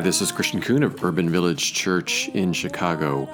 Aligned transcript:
Hi, 0.00 0.04
this 0.04 0.22
is 0.22 0.32
Christian 0.32 0.62
Coon 0.62 0.82
of 0.82 1.04
Urban 1.04 1.28
Village 1.28 1.74
Church 1.74 2.30
in 2.30 2.54
Chicago. 2.54 3.28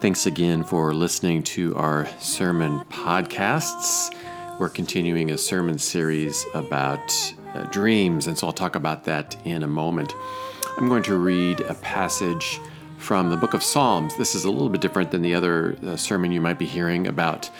Thanks 0.00 0.24
again 0.24 0.64
for 0.64 0.94
listening 0.94 1.42
to 1.42 1.76
our 1.76 2.08
sermon 2.20 2.80
podcasts. 2.86 4.08
We're 4.58 4.70
continuing 4.70 5.32
a 5.32 5.36
sermon 5.36 5.76
series 5.76 6.46
about 6.54 7.12
uh, 7.52 7.64
dreams, 7.64 8.28
and 8.28 8.38
so 8.38 8.46
I'll 8.46 8.52
talk 8.54 8.76
about 8.76 9.04
that 9.04 9.36
in 9.44 9.62
a 9.62 9.66
moment. 9.66 10.14
I'm 10.78 10.88
going 10.88 11.02
to 11.02 11.18
read 11.18 11.60
a 11.60 11.74
passage 11.74 12.62
from 12.96 13.28
the 13.28 13.36
book 13.36 13.52
of 13.52 13.62
Psalms. 13.62 14.16
This 14.16 14.34
is 14.34 14.46
a 14.46 14.50
little 14.50 14.70
bit 14.70 14.80
different 14.80 15.10
than 15.10 15.20
the 15.20 15.34
other 15.34 15.76
uh, 15.86 15.96
sermon 15.96 16.32
you 16.32 16.40
might 16.40 16.58
be 16.58 16.64
hearing 16.64 17.08
about 17.08 17.50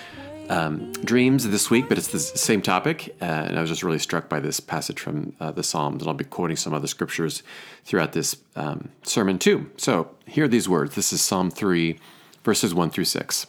um, 0.48 0.92
dreams 0.92 1.48
this 1.48 1.70
week, 1.70 1.88
but 1.88 1.98
it's 1.98 2.08
the 2.08 2.18
same 2.18 2.62
topic. 2.62 3.14
Uh, 3.20 3.24
and 3.24 3.58
I 3.58 3.60
was 3.60 3.70
just 3.70 3.82
really 3.82 3.98
struck 3.98 4.28
by 4.28 4.40
this 4.40 4.60
passage 4.60 5.00
from 5.00 5.34
uh, 5.40 5.50
the 5.52 5.62
Psalms, 5.62 6.02
and 6.02 6.08
I'll 6.08 6.14
be 6.14 6.24
quoting 6.24 6.56
some 6.56 6.74
other 6.74 6.86
scriptures 6.86 7.42
throughout 7.84 8.12
this 8.12 8.36
um, 8.56 8.90
sermon 9.02 9.38
too. 9.38 9.70
So 9.76 10.10
here 10.26 10.44
are 10.44 10.48
these 10.48 10.68
words. 10.68 10.94
This 10.94 11.12
is 11.12 11.22
Psalm 11.22 11.50
3, 11.50 11.98
verses 12.42 12.74
1 12.74 12.90
through 12.90 13.04
6. 13.04 13.46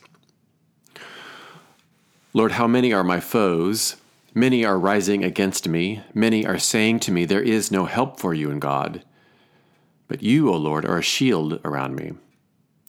Lord, 2.34 2.54
how 2.54 2.68
many 2.68 2.91
are 2.94 3.04
my 3.04 3.20
foes? 3.20 3.96
Many 4.34 4.66
are 4.66 4.77
rising 4.77 5.23
against 5.23 5.68
me. 5.68 6.02
Many 6.13 6.46
are 6.46 6.59
saying 6.59 6.99
to 7.02 7.12
me, 7.12 7.23
There 7.23 7.41
is 7.41 7.71
no 7.71 7.85
help 7.85 8.20
for 8.20 8.34
you 8.34 8.52
in 8.52 8.59
God. 8.59 9.04
But 10.07 10.21
you, 10.21 10.49
O 10.49 10.57
Lord, 10.57 10.85
are 10.85 10.98
a 10.98 11.04
shield 11.04 11.59
around 11.63 11.96
me, 11.96 12.12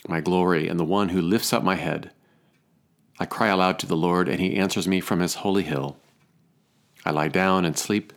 my 0.09 0.21
glory, 0.21 0.69
and 0.69 0.79
the 0.79 0.85
one 0.85 1.11
who 1.11 1.23
lifts 1.23 1.53
up 1.53 1.63
my 1.63 1.77
head. 1.77 2.11
I 3.19 3.25
cry 3.27 3.49
aloud 3.49 3.79
to 3.79 3.87
the 3.87 3.97
Lord, 3.97 4.29
and 4.29 4.41
he 4.41 4.57
answers 4.57 4.87
me 4.87 5.01
from 5.01 5.21
his 5.21 5.37
holy 5.37 5.63
hill. 5.63 5.97
I 7.05 7.11
lie 7.11 7.29
down 7.29 7.65
and 7.65 7.79
sleep. 7.79 8.13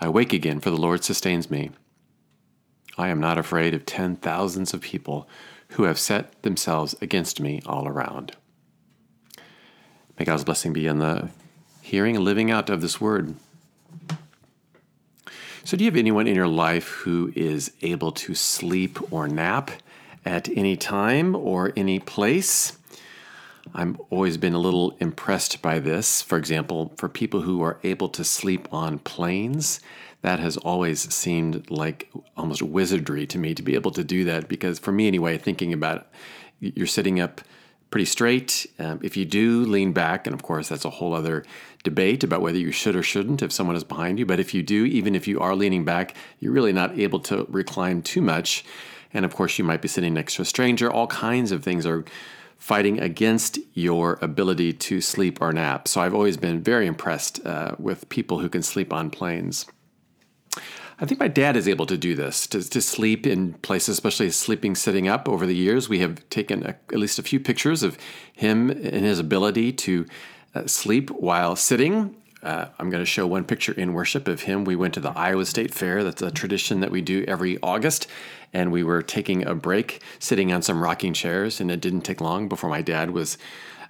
I 0.00 0.08
wake 0.08 0.32
again, 0.32 0.60
for 0.60 0.70
the 0.70 0.76
Lord 0.76 1.04
sustains 1.04 1.50
me. 1.50 1.70
I 2.96 3.08
am 3.08 3.20
not 3.20 3.38
afraid 3.38 3.74
of 3.74 3.86
ten 3.86 4.16
thousands 4.16 4.74
of 4.74 4.80
people 4.80 5.28
who 5.70 5.84
have 5.84 5.98
set 5.98 6.42
themselves 6.42 6.96
against 7.00 7.40
me 7.40 7.62
all 7.66 7.86
around. 7.86 8.36
May 10.18 10.24
God's 10.24 10.44
blessing 10.44 10.72
be 10.72 10.88
on 10.88 10.98
the 10.98 11.30
hearing 11.80 12.16
and 12.16 12.24
living 12.24 12.50
out 12.50 12.70
of 12.70 12.80
this 12.80 13.00
word. 13.00 13.36
So, 15.64 15.76
do 15.76 15.84
you 15.84 15.90
have 15.90 15.98
anyone 15.98 16.26
in 16.26 16.34
your 16.34 16.48
life 16.48 16.88
who 16.88 17.32
is 17.36 17.72
able 17.82 18.10
to 18.12 18.34
sleep 18.34 19.12
or 19.12 19.28
nap 19.28 19.70
at 20.24 20.48
any 20.48 20.76
time 20.76 21.36
or 21.36 21.72
any 21.76 22.00
place? 22.00 22.78
I've 23.74 23.98
always 24.10 24.36
been 24.36 24.54
a 24.54 24.58
little 24.58 24.96
impressed 25.00 25.62
by 25.62 25.78
this. 25.78 26.22
For 26.22 26.38
example, 26.38 26.92
for 26.96 27.08
people 27.08 27.42
who 27.42 27.62
are 27.62 27.78
able 27.82 28.08
to 28.10 28.24
sleep 28.24 28.68
on 28.72 28.98
planes, 28.98 29.80
that 30.22 30.40
has 30.40 30.56
always 30.56 31.12
seemed 31.14 31.70
like 31.70 32.10
almost 32.36 32.62
wizardry 32.62 33.26
to 33.26 33.38
me 33.38 33.54
to 33.54 33.62
be 33.62 33.74
able 33.74 33.90
to 33.92 34.04
do 34.04 34.24
that. 34.24 34.48
Because 34.48 34.78
for 34.78 34.92
me, 34.92 35.06
anyway, 35.06 35.38
thinking 35.38 35.72
about 35.72 36.08
it, 36.60 36.76
you're 36.76 36.86
sitting 36.86 37.20
up 37.20 37.40
pretty 37.90 38.04
straight. 38.04 38.66
Um, 38.78 39.00
if 39.02 39.16
you 39.16 39.24
do 39.24 39.64
lean 39.64 39.92
back, 39.92 40.26
and 40.26 40.34
of 40.34 40.42
course, 40.42 40.68
that's 40.68 40.84
a 40.84 40.90
whole 40.90 41.14
other 41.14 41.44
debate 41.84 42.24
about 42.24 42.42
whether 42.42 42.58
you 42.58 42.72
should 42.72 42.96
or 42.96 43.02
shouldn't 43.02 43.42
if 43.42 43.52
someone 43.52 43.76
is 43.76 43.84
behind 43.84 44.18
you. 44.18 44.26
But 44.26 44.40
if 44.40 44.52
you 44.52 44.62
do, 44.62 44.84
even 44.84 45.14
if 45.14 45.26
you 45.26 45.40
are 45.40 45.54
leaning 45.54 45.84
back, 45.84 46.14
you're 46.40 46.52
really 46.52 46.72
not 46.72 46.98
able 46.98 47.20
to 47.20 47.46
recline 47.48 48.02
too 48.02 48.20
much. 48.20 48.64
And 49.14 49.24
of 49.24 49.34
course, 49.34 49.58
you 49.58 49.64
might 49.64 49.80
be 49.80 49.88
sitting 49.88 50.14
next 50.14 50.34
to 50.34 50.42
a 50.42 50.44
stranger. 50.44 50.90
All 50.90 51.06
kinds 51.06 51.50
of 51.50 51.62
things 51.62 51.86
are 51.86 52.04
fighting 52.58 53.00
against 53.00 53.58
your 53.72 54.18
ability 54.20 54.72
to 54.72 55.00
sleep 55.00 55.40
or 55.40 55.52
nap. 55.52 55.88
So 55.88 56.00
I've 56.00 56.14
always 56.14 56.36
been 56.36 56.62
very 56.62 56.86
impressed 56.86 57.44
uh, 57.46 57.76
with 57.78 58.08
people 58.08 58.40
who 58.40 58.48
can 58.48 58.62
sleep 58.62 58.92
on 58.92 59.10
planes. 59.10 59.64
I 61.00 61.06
think 61.06 61.20
my 61.20 61.28
dad 61.28 61.56
is 61.56 61.68
able 61.68 61.86
to 61.86 61.96
do 61.96 62.16
this, 62.16 62.48
to, 62.48 62.68
to 62.68 62.82
sleep 62.82 63.24
in 63.24 63.54
places, 63.54 63.90
especially 63.90 64.30
sleeping 64.30 64.74
sitting 64.74 65.06
up 65.06 65.28
over 65.28 65.46
the 65.46 65.54
years. 65.54 65.88
We 65.88 66.00
have 66.00 66.28
taken 66.28 66.66
a, 66.66 66.70
at 66.70 66.98
least 66.98 67.20
a 67.20 67.22
few 67.22 67.38
pictures 67.38 67.84
of 67.84 67.96
him 68.32 68.68
and 68.70 69.04
his 69.04 69.20
ability 69.20 69.72
to 69.74 70.06
uh, 70.56 70.66
sleep 70.66 71.10
while 71.10 71.54
sitting. 71.54 72.16
Uh, 72.42 72.66
I'm 72.78 72.88
going 72.88 73.02
to 73.02 73.06
show 73.06 73.26
one 73.26 73.44
picture 73.44 73.72
in 73.72 73.94
worship 73.94 74.28
of 74.28 74.42
him. 74.42 74.64
We 74.64 74.76
went 74.76 74.94
to 74.94 75.00
the 75.00 75.10
Iowa 75.10 75.44
State 75.44 75.74
Fair. 75.74 76.04
That's 76.04 76.22
a 76.22 76.30
tradition 76.30 76.80
that 76.80 76.90
we 76.90 77.00
do 77.00 77.24
every 77.26 77.58
August 77.62 78.06
and 78.52 78.72
we 78.72 78.82
were 78.82 79.02
taking 79.02 79.46
a 79.46 79.54
break, 79.54 80.02
sitting 80.18 80.52
on 80.52 80.62
some 80.62 80.82
rocking 80.82 81.12
chairs, 81.12 81.60
and 81.60 81.70
it 81.70 81.80
didn't 81.80 82.02
take 82.02 82.20
long 82.20 82.48
before 82.48 82.70
my 82.70 82.82
dad 82.82 83.10
was 83.10 83.38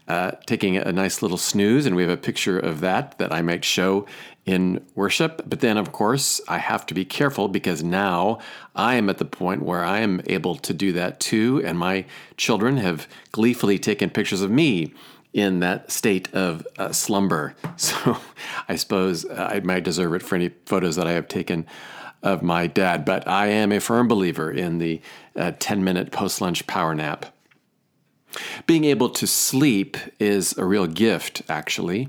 uh, 0.09 0.33
taking 0.47 0.77
a 0.77 0.91
nice 0.91 1.21
little 1.21 1.37
snooze, 1.37 1.85
and 1.85 1.95
we 1.95 2.03
have 2.03 2.11
a 2.11 2.17
picture 2.17 2.59
of 2.59 2.81
that 2.81 3.19
that 3.19 3.31
I 3.33 3.43
might 3.43 3.65
show 3.65 4.07
in 4.47 4.85
worship. 4.95 5.43
But 5.47 5.61
then, 5.61 5.77
of 5.77 5.93
course, 5.93 6.41
I 6.49 6.59
have 6.59 6.87
to 6.87 6.95
be 6.95 7.05
careful 7.05 7.49
because 7.49 7.83
now 7.83 8.39
I 8.75 8.95
am 8.95 9.11
at 9.11 9.19
the 9.19 9.27
point 9.27 9.63
where 9.63 9.85
I 9.85 10.01
am 10.01 10.23
able 10.27 10.57
to 10.57 10.73
do 10.73 10.93
that 10.95 11.21
too, 11.21 11.63
and 11.65 11.79
my 11.79 12.07
children 12.39 12.79
have 12.79 13.07
gleefully 13.33 13.79
taken 13.79 14.09
pictures 14.09 14.41
of 14.41 14.51
me 14.51 14.95
in 15.33 15.61
that 15.61 15.91
state 15.91 16.33
of 16.33 16.67
uh, 16.79 16.93
slumber. 16.93 17.55
So 17.77 18.19
I 18.69 18.75
suppose 18.75 19.29
I 19.31 19.61
might 19.61 19.85
deserve 19.85 20.15
it 20.15 20.23
for 20.23 20.35
any 20.35 20.49
photos 20.67 20.97
that 20.97 21.07
I 21.07 21.13
have 21.13 21.29
taken 21.29 21.65
of 22.23 22.43
my 22.43 22.67
dad, 22.67 23.05
but 23.05 23.27
I 23.29 23.47
am 23.47 23.71
a 23.71 23.79
firm 23.79 24.09
believer 24.09 24.51
in 24.51 24.79
the 24.79 25.01
uh, 25.37 25.53
10 25.59 25.85
minute 25.85 26.11
post 26.11 26.41
lunch 26.41 26.67
power 26.67 26.95
nap. 26.95 27.27
Being 28.67 28.85
able 28.85 29.11
to 29.11 29.27
sleep 29.27 29.97
is 30.19 30.57
a 30.59 30.65
real 30.65 30.87
gift, 30.87 31.43
actually. 31.49 32.09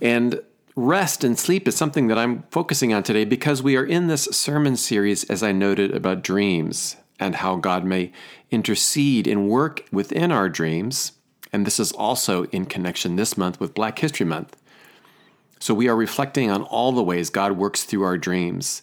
And 0.00 0.40
rest 0.76 1.24
and 1.24 1.38
sleep 1.38 1.68
is 1.68 1.76
something 1.76 2.06
that 2.08 2.18
I'm 2.18 2.44
focusing 2.50 2.94
on 2.94 3.02
today 3.02 3.24
because 3.24 3.62
we 3.62 3.76
are 3.76 3.84
in 3.84 4.06
this 4.06 4.24
sermon 4.24 4.76
series, 4.76 5.24
as 5.24 5.42
I 5.42 5.52
noted, 5.52 5.94
about 5.94 6.22
dreams 6.22 6.96
and 7.20 7.36
how 7.36 7.56
God 7.56 7.84
may 7.84 8.12
intercede 8.50 9.26
and 9.26 9.48
work 9.48 9.84
within 9.92 10.32
our 10.32 10.48
dreams. 10.48 11.12
And 11.54 11.64
this 11.64 11.78
is 11.78 11.92
also 11.92 12.46
in 12.46 12.66
connection 12.66 13.14
this 13.14 13.38
month 13.38 13.60
with 13.60 13.74
Black 13.74 14.00
History 14.00 14.26
Month. 14.26 14.56
So 15.60 15.72
we 15.72 15.88
are 15.88 15.94
reflecting 15.94 16.50
on 16.50 16.64
all 16.64 16.90
the 16.90 17.04
ways 17.04 17.30
God 17.30 17.52
works 17.52 17.84
through 17.84 18.02
our 18.02 18.18
dreams 18.18 18.82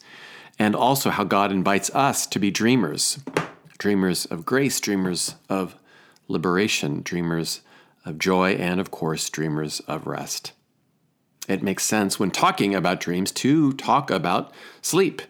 and 0.57 0.73
also 0.73 1.09
how 1.09 1.25
God 1.25 1.51
invites 1.51 1.89
us 1.89 2.25
to 2.27 2.39
be 2.39 2.49
dreamers 2.49 3.19
dreamers 3.77 4.23
of 4.25 4.45
grace, 4.45 4.79
dreamers 4.79 5.35
of 5.49 5.75
liberation, 6.29 7.01
dreamers 7.01 7.59
of 8.05 8.17
joy, 8.17 8.51
and 8.51 8.79
of 8.79 8.89
course, 8.89 9.29
dreamers 9.29 9.81
of 9.81 10.07
rest. 10.07 10.53
It 11.49 11.63
makes 11.63 11.83
sense 11.83 12.19
when 12.21 12.31
talking 12.31 12.73
about 12.73 13.01
dreams 13.01 13.33
to 13.33 13.73
talk 13.73 14.09
about 14.09 14.53
sleep, 14.81 15.23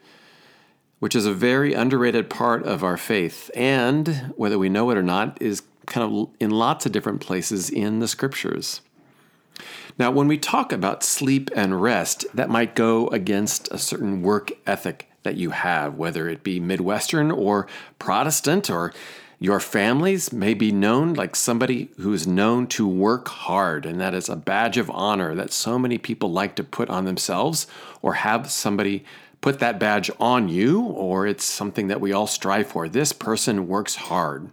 which 1.00 1.16
is 1.16 1.26
a 1.26 1.34
very 1.34 1.74
underrated 1.74 2.30
part 2.30 2.64
of 2.66 2.84
our 2.84 2.98
faith, 2.98 3.50
and 3.56 4.32
whether 4.36 4.60
we 4.60 4.70
know 4.70 4.92
it 4.92 4.98
or 4.98 5.02
not, 5.02 5.42
is 5.42 5.64
kind 5.86 6.12
of 6.12 6.30
in 6.40 6.52
lots 6.52 6.86
of 6.86 6.92
different 6.92 7.22
places 7.22 7.70
in 7.70 8.00
the 8.00 8.08
scriptures. 8.08 8.82
Now, 9.98 10.12
when 10.12 10.28
we 10.28 10.38
talk 10.38 10.72
about 10.72 11.04
sleep 11.04 11.50
and 11.56 11.82
rest, 11.82 12.26
that 12.34 12.50
might 12.50 12.76
go 12.76 13.08
against 13.10 13.72
a 13.72 13.78
certain 13.78 14.22
work 14.22 14.52
ethic 14.66 15.10
that 15.24 15.36
you 15.36 15.52
have, 15.52 15.96
whether 15.96 16.28
it 16.28 16.44
be 16.44 16.60
Midwestern 16.60 17.30
or 17.32 17.68
Protestant, 18.00 18.70
or 18.70 18.94
your 19.40 19.60
families 19.60 20.32
may 20.32 20.54
be 20.54 20.72
known 20.72 21.14
like 21.14 21.36
somebody 21.36 21.90
who 21.98 22.14
is 22.14 22.26
known 22.26 22.68
to 22.68 22.88
work 22.88 23.28
hard, 23.28 23.86
and 23.86 24.00
that 24.00 24.14
is 24.14 24.30
a 24.30 24.36
badge 24.36 24.78
of 24.78 24.90
honor 24.92 25.36
that 25.36 25.52
so 25.52 25.78
many 25.78 25.98
people 25.98 26.32
like 26.32 26.56
to 26.56 26.64
put 26.64 26.90
on 26.90 27.06
themselves 27.06 27.68
or 28.02 28.14
have 28.14 28.50
somebody 28.50 29.04
put 29.42 29.60
that 29.60 29.80
badge 29.80 30.12
on 30.20 30.48
you, 30.48 30.82
or 30.82 31.26
it's 31.26 31.44
something 31.44 31.88
that 31.88 32.00
we 32.00 32.14
all 32.14 32.28
strive 32.28 32.68
for. 32.68 32.88
This 32.88 33.12
person 33.12 33.68
works 33.68 33.96
hard. 33.96 34.52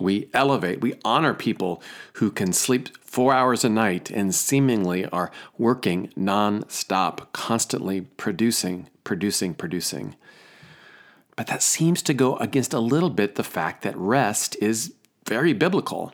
We 0.00 0.28
elevate, 0.34 0.80
we 0.80 0.94
honor 1.04 1.34
people 1.34 1.80
who 2.14 2.32
can 2.32 2.52
sleep 2.52 2.88
four 3.00 3.32
hours 3.32 3.64
a 3.64 3.68
night 3.68 4.10
and 4.10 4.34
seemingly 4.34 5.06
are 5.06 5.30
working 5.56 6.08
nonstop, 6.16 7.32
constantly 7.32 8.00
producing, 8.00 8.88
producing, 9.04 9.54
producing. 9.54 10.16
But 11.36 11.46
that 11.46 11.62
seems 11.62 12.02
to 12.02 12.14
go 12.14 12.36
against 12.36 12.74
a 12.74 12.80
little 12.80 13.10
bit 13.10 13.36
the 13.36 13.44
fact 13.44 13.82
that 13.82 13.96
rest 13.96 14.56
is 14.60 14.94
very 15.26 15.52
biblical. 15.52 16.12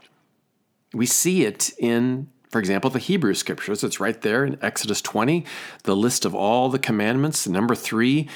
We 0.93 1.07
see 1.07 1.45
it 1.45 1.71
in, 1.79 2.29
for 2.51 2.59
example, 2.59 2.91
the 2.91 2.99
Hebrew 2.99 3.33
scriptures. 3.33 3.83
It's 3.83 4.01
right 4.01 4.21
there 4.21 4.45
in 4.45 4.59
Exodus 4.61 5.01
20, 5.01 5.45
the 5.85 5.97
list 5.97 6.27
of 6.27 6.35
all 6.35 6.69
the 6.69 6.79
commandments. 6.79 7.47
Number 7.49 7.75
three 7.75 8.29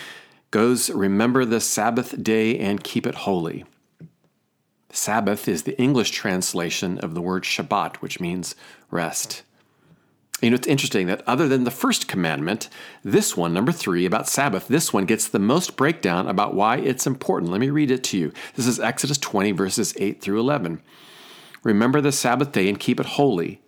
goes, 0.50 0.88
Remember 0.88 1.44
the 1.44 1.60
Sabbath 1.60 2.22
day 2.22 2.58
and 2.58 2.82
keep 2.82 3.06
it 3.06 3.14
holy. 3.14 3.64
Sabbath 4.94 5.48
is 5.48 5.64
the 5.64 5.78
English 5.80 6.12
translation 6.12 6.98
of 6.98 7.14
the 7.14 7.20
word 7.20 7.42
Shabbat, 7.42 7.96
which 7.96 8.20
means 8.20 8.54
rest. 8.92 9.42
You 10.40 10.50
know, 10.50 10.54
it's 10.54 10.68
interesting 10.68 11.08
that 11.08 11.22
other 11.26 11.48
than 11.48 11.64
the 11.64 11.70
first 11.70 12.06
commandment, 12.06 12.68
this 13.02 13.36
one, 13.36 13.52
number 13.52 13.72
three, 13.72 14.06
about 14.06 14.28
Sabbath, 14.28 14.68
this 14.68 14.92
one 14.92 15.04
gets 15.04 15.26
the 15.26 15.38
most 15.40 15.76
breakdown 15.76 16.28
about 16.28 16.54
why 16.54 16.76
it's 16.76 17.08
important. 17.08 17.50
Let 17.50 17.60
me 17.60 17.70
read 17.70 17.90
it 17.90 18.04
to 18.04 18.18
you. 18.18 18.32
This 18.54 18.66
is 18.68 18.78
Exodus 18.78 19.18
20, 19.18 19.52
verses 19.52 19.94
8 19.98 20.20
through 20.20 20.38
11. 20.38 20.80
Remember 21.64 22.00
the 22.00 22.12
Sabbath 22.12 22.52
day 22.52 22.68
and 22.68 22.78
keep 22.78 23.00
it 23.00 23.06
holy. 23.06 23.62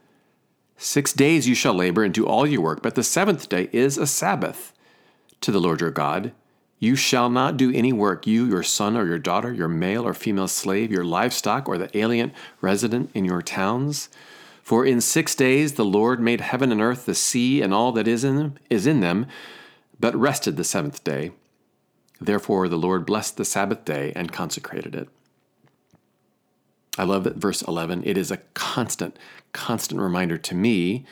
Six 0.76 1.12
days 1.12 1.48
you 1.48 1.54
shall 1.54 1.74
labor 1.74 2.04
and 2.04 2.14
do 2.14 2.26
all 2.26 2.46
your 2.46 2.60
work, 2.60 2.82
but 2.82 2.94
the 2.94 3.02
seventh 3.02 3.48
day 3.48 3.68
is 3.72 3.98
a 3.98 4.06
Sabbath 4.06 4.72
to 5.40 5.50
the 5.50 5.60
Lord 5.60 5.80
your 5.80 5.90
God. 5.90 6.32
You 6.78 6.94
shall 6.94 7.30
not 7.30 7.56
do 7.56 7.72
any 7.72 7.92
work, 7.92 8.26
you, 8.26 8.44
your 8.44 8.62
son 8.62 8.96
or 8.96 9.06
your 9.06 9.18
daughter, 9.18 9.52
your 9.52 9.68
male 9.68 10.06
or 10.06 10.12
female 10.12 10.48
slave, 10.48 10.92
your 10.92 11.04
livestock, 11.04 11.68
or 11.68 11.78
the 11.78 11.96
alien 11.96 12.32
resident 12.60 13.10
in 13.14 13.24
your 13.24 13.40
towns. 13.40 14.10
For 14.62 14.84
in 14.84 15.00
six 15.00 15.34
days 15.34 15.74
the 15.74 15.84
Lord 15.84 16.20
made 16.20 16.42
heaven 16.42 16.70
and 16.70 16.82
earth, 16.82 17.06
the 17.06 17.14
sea, 17.14 17.62
and 17.62 17.72
all 17.72 17.92
that 17.92 18.06
is 18.06 18.24
in 18.24 18.36
them, 18.36 18.54
is 18.68 18.86
in 18.86 19.00
them, 19.00 19.26
but 19.98 20.14
rested 20.14 20.56
the 20.56 20.64
seventh 20.64 21.02
day. 21.02 21.32
Therefore 22.20 22.68
the 22.68 22.76
Lord 22.76 23.06
blessed 23.06 23.36
the 23.36 23.44
Sabbath 23.44 23.84
day 23.84 24.12
and 24.14 24.32
consecrated 24.32 24.94
it. 24.94 25.08
I 26.98 27.04
love 27.04 27.24
that 27.24 27.36
verse 27.36 27.62
11. 27.62 28.02
It 28.04 28.18
is 28.18 28.30
a 28.30 28.38
constant, 28.54 29.18
constant 29.52 30.00
reminder 30.00 30.38
to 30.38 30.54
me 30.54 31.06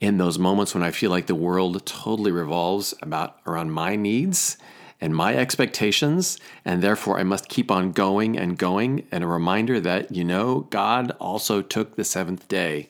in 0.00 0.18
those 0.18 0.38
moments 0.38 0.74
when 0.74 0.82
I 0.82 0.90
feel 0.90 1.10
like 1.10 1.26
the 1.26 1.34
world 1.34 1.84
totally 1.86 2.32
revolves 2.32 2.94
about 3.00 3.38
around 3.46 3.70
my 3.70 3.96
needs 3.96 4.56
and 5.04 5.14
my 5.14 5.36
expectations, 5.36 6.38
and 6.64 6.82
therefore 6.82 7.20
I 7.20 7.24
must 7.24 7.50
keep 7.50 7.70
on 7.70 7.92
going 7.92 8.38
and 8.38 8.56
going. 8.56 9.06
And 9.12 9.22
a 9.22 9.26
reminder 9.26 9.78
that, 9.78 10.10
you 10.10 10.24
know, 10.24 10.60
God 10.70 11.10
also 11.20 11.60
took 11.60 11.94
the 11.94 12.04
seventh 12.04 12.48
day 12.48 12.88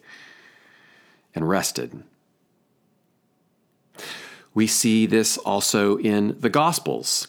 and 1.34 1.49
rested. 1.49 2.05
We 4.55 4.69
see 4.69 5.06
this 5.06 5.38
also 5.38 5.99
in 5.99 6.37
the 6.38 6.49
Gospels 6.49 7.26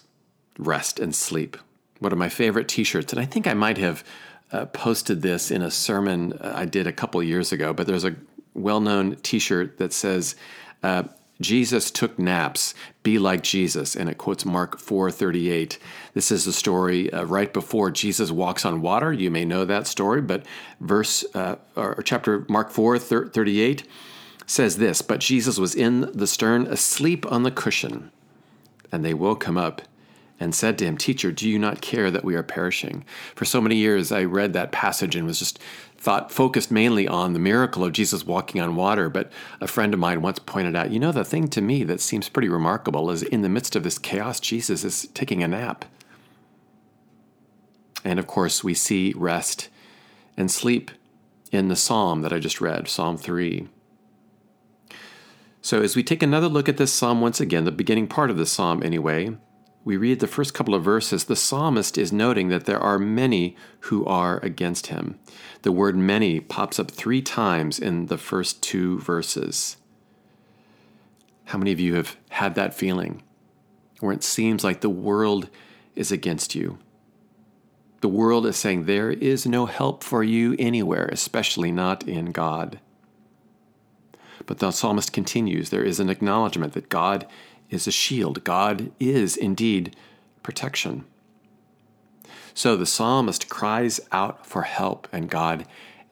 rest 0.59 0.99
and 0.99 1.15
sleep. 1.15 1.57
One 1.97 2.11
of 2.11 2.19
my 2.19 2.29
favorite 2.29 2.67
t 2.67 2.83
shirts, 2.83 3.11
and 3.11 3.19
I 3.19 3.25
think 3.25 3.47
I 3.47 3.55
might 3.55 3.79
have 3.79 4.03
uh, 4.51 4.67
posted 4.67 5.23
this 5.23 5.49
in 5.49 5.63
a 5.63 5.71
sermon 5.71 6.37
I 6.39 6.65
did 6.65 6.85
a 6.85 6.93
couple 6.93 7.23
years 7.23 7.51
ago, 7.51 7.73
but 7.73 7.87
there's 7.87 8.05
a 8.05 8.15
well 8.53 8.81
known 8.81 9.15
t 9.23 9.39
shirt 9.39 9.79
that 9.79 9.93
says, 9.93 10.35
uh, 10.83 11.05
Jesus 11.41 11.91
took 11.91 12.17
naps. 12.17 12.73
Be 13.03 13.19
like 13.19 13.43
Jesus, 13.43 13.95
and 13.95 14.09
it 14.09 14.17
quotes 14.17 14.45
Mark 14.45 14.79
4:38. 14.79 15.77
This 16.13 16.31
is 16.31 16.45
the 16.45 16.53
story 16.53 17.11
uh, 17.11 17.23
right 17.23 17.51
before 17.51 17.91
Jesus 17.91 18.31
walks 18.31 18.65
on 18.65 18.81
water. 18.81 19.11
You 19.11 19.29
may 19.29 19.45
know 19.45 19.65
that 19.65 19.87
story, 19.87 20.21
but 20.21 20.45
verse 20.79 21.25
uh, 21.33 21.57
or 21.75 22.01
chapter 22.03 22.45
Mark 22.47 22.71
4:38 22.71 23.83
says 24.45 24.77
this: 24.77 25.01
But 25.01 25.19
Jesus 25.19 25.57
was 25.57 25.75
in 25.75 26.09
the 26.13 26.27
stern, 26.27 26.67
asleep 26.67 27.29
on 27.31 27.43
the 27.43 27.51
cushion, 27.51 28.11
and 28.91 29.03
they 29.03 29.13
woke 29.13 29.45
him 29.45 29.57
up 29.57 29.81
and 30.39 30.53
said 30.53 30.77
to 30.77 30.85
him, 30.85 30.97
Teacher, 30.97 31.31
do 31.31 31.49
you 31.49 31.57
not 31.57 31.81
care 31.81 32.11
that 32.11 32.25
we 32.25 32.35
are 32.35 32.43
perishing? 32.43 33.05
For 33.35 33.45
so 33.45 33.61
many 33.61 33.77
years, 33.77 34.11
I 34.11 34.23
read 34.23 34.53
that 34.53 34.71
passage 34.71 35.15
and 35.15 35.25
was 35.25 35.39
just 35.39 35.59
thought 36.05 36.31
focused 36.31 36.69
mainly 36.69 37.07
on 37.07 37.33
the 37.33 37.39
miracle 37.39 37.83
of 37.83 37.91
Jesus 37.91 38.23
walking 38.23 38.61
on 38.61 38.75
water. 38.75 39.09
But 39.09 39.31
a 39.59 39.67
friend 39.67 39.91
of 39.91 39.99
mine 39.99 40.21
once 40.21 40.37
pointed 40.37 40.75
out, 40.75 40.91
you 40.91 40.99
know, 40.99 41.11
the 41.11 41.25
thing 41.25 41.47
to 41.47 41.61
me 41.61 41.83
that 41.83 41.99
seems 41.99 42.29
pretty 42.29 42.47
remarkable 42.47 43.09
is 43.09 43.23
in 43.23 43.41
the 43.41 43.49
midst 43.49 43.75
of 43.75 43.81
this 43.81 43.97
chaos, 43.97 44.39
Jesus 44.39 44.83
is 44.83 45.07
taking 45.15 45.41
a 45.41 45.47
nap. 45.47 45.83
And 48.03 48.19
of 48.19 48.27
course, 48.27 48.63
we 48.63 48.75
see 48.75 49.13
rest 49.17 49.69
and 50.37 50.51
sleep 50.51 50.91
in 51.51 51.69
the 51.69 51.75
psalm 51.75 52.21
that 52.21 52.31
I 52.31 52.37
just 52.37 52.61
read, 52.61 52.87
Psalm 52.87 53.17
3. 53.17 53.67
So, 55.63 55.81
as 55.81 55.95
we 55.95 56.03
take 56.03 56.21
another 56.21 56.47
look 56.47 56.69
at 56.69 56.77
this 56.77 56.93
psalm 56.93 57.19
once 57.19 57.41
again, 57.41 57.65
the 57.65 57.71
beginning 57.71 58.05
part 58.07 58.29
of 58.29 58.37
the 58.37 58.45
psalm 58.45 58.83
anyway, 58.83 59.35
we 59.85 59.97
read 59.97 60.19
the 60.19 60.27
first 60.27 60.55
couple 60.55 60.73
of 60.73 60.83
verses, 60.83 61.25
the 61.25 61.35
psalmist 61.35 61.95
is 61.95 62.11
noting 62.11 62.49
that 62.49 62.65
there 62.65 62.79
are 62.79 62.97
many 62.97 63.55
who 63.81 64.03
are 64.05 64.39
against 64.39 64.87
him. 64.87 65.19
The 65.61 65.71
word 65.71 65.95
many 65.95 66.39
pops 66.39 66.79
up 66.79 66.89
three 66.89 67.21
times 67.21 67.77
in 67.77 68.07
the 68.07 68.17
first 68.17 68.63
two 68.63 68.99
verses. 68.99 69.77
How 71.45 71.59
many 71.59 71.71
of 71.71 71.79
you 71.79 71.93
have 71.93 72.17
had 72.29 72.55
that 72.55 72.73
feeling 72.73 73.21
where 73.99 74.11
it 74.11 74.23
seems 74.23 74.63
like 74.63 74.81
the 74.81 74.89
world 74.89 75.49
is 75.95 76.11
against 76.11 76.55
you? 76.55 76.79
The 78.01 78.09
world 78.09 78.47
is 78.47 78.57
saying 78.57 78.85
there 78.85 79.11
is 79.11 79.45
no 79.45 79.67
help 79.67 80.03
for 80.03 80.23
you 80.23 80.55
anywhere, 80.57 81.07
especially 81.11 81.71
not 81.71 82.07
in 82.07 82.31
God. 82.31 82.79
But 84.47 84.57
the 84.57 84.71
psalmist 84.71 85.13
continues 85.13 85.69
there 85.69 85.83
is 85.83 85.99
an 85.99 86.09
acknowledgement 86.09 86.73
that 86.73 86.89
God 86.89 87.27
is 87.69 87.87
a 87.87 87.91
shield. 87.91 88.43
God 88.43 88.91
is 88.99 89.35
indeed 89.35 89.95
protection. 90.43 91.05
So 92.53 92.77
the 92.77 92.85
psalmist 92.85 93.49
cries 93.49 93.99
out 94.11 94.45
for 94.45 94.61
help, 94.61 95.07
and 95.11 95.29
God 95.29 95.65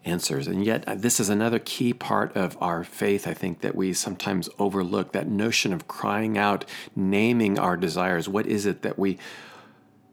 answers. 0.05 0.47
And 0.47 0.65
yet, 0.65 0.83
uh, 0.87 0.95
this 0.95 1.19
is 1.19 1.29
another 1.29 1.59
key 1.59 1.93
part 1.93 2.35
of 2.35 2.57
our 2.61 2.83
faith, 2.83 3.27
I 3.27 3.33
think, 3.33 3.61
that 3.61 3.75
we 3.75 3.93
sometimes 3.93 4.49
overlook 4.59 5.13
that 5.13 5.27
notion 5.27 5.71
of 5.71 5.87
crying 5.87 6.37
out, 6.37 6.65
naming 6.95 7.57
our 7.57 7.77
desires. 7.77 8.27
What 8.27 8.45
is 8.45 8.65
it 8.65 8.81
that 8.81 8.99
we 8.99 9.17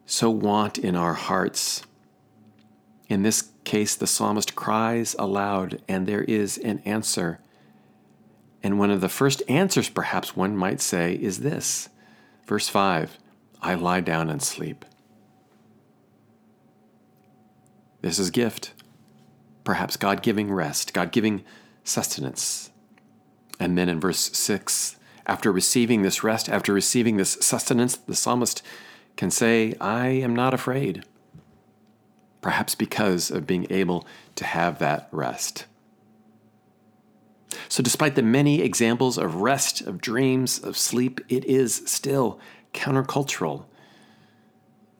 so 0.07 0.31
want 0.31 0.79
in 0.79 0.95
our 0.95 1.15
hearts? 1.15 1.83
In 3.09 3.23
this 3.23 3.51
case, 3.65 3.97
the 3.97 4.07
psalmist 4.07 4.55
cries 4.55 5.17
aloud, 5.19 5.83
and 5.89 6.07
there 6.07 6.23
is 6.23 6.59
an 6.59 6.81
answer. 6.85 7.41
And 8.63 8.79
one 8.79 8.91
of 8.91 9.01
the 9.01 9.09
first 9.09 9.43
answers, 9.49 9.89
perhaps 9.89 10.37
one 10.37 10.57
might 10.57 10.81
say, 10.81 11.15
is 11.15 11.41
this 11.41 11.89
Verse 12.51 12.69
5 12.69 13.17
I 13.63 13.75
lie 13.75 14.01
down 14.01 14.29
and 14.29 14.43
sleep. 14.43 14.85
This 18.03 18.19
is 18.19 18.31
gift. 18.31 18.73
Perhaps 19.63 19.97
God 19.97 20.21
giving 20.21 20.51
rest, 20.51 20.93
God 20.93 21.13
giving 21.13 21.45
sustenance. 21.85 22.71
And 23.61 23.79
then 23.79 23.89
in 23.89 24.01
verse 24.01 24.37
6, 24.37 24.97
after 25.27 25.53
receiving 25.53 26.03
this 26.03 26.25
rest, 26.25 26.49
after 26.49 26.73
receiving 26.73 27.19
this 27.19 27.39
sustenance, 27.41 27.97
the 27.99 28.17
psalmist 28.17 28.63
can 29.17 29.31
say, 29.31 29.75
I 29.81 30.09
am 30.09 30.35
not 30.35 30.53
afraid. 30.53 31.05
Perhaps 32.41 32.75
because 32.75 33.31
of 33.31 33.47
being 33.47 33.69
able 33.71 34.05
to 34.35 34.45
have 34.45 34.81
that 34.81 35.09
rest. 35.13 35.67
So, 37.71 37.85
despite 37.85 38.17
the 38.17 38.23
many 38.23 38.63
examples 38.63 39.17
of 39.17 39.37
rest, 39.37 39.81
of 39.81 40.01
dreams, 40.01 40.59
of 40.59 40.77
sleep, 40.77 41.21
it 41.29 41.45
is 41.45 41.83
still 41.87 42.41
countercultural. 42.75 43.65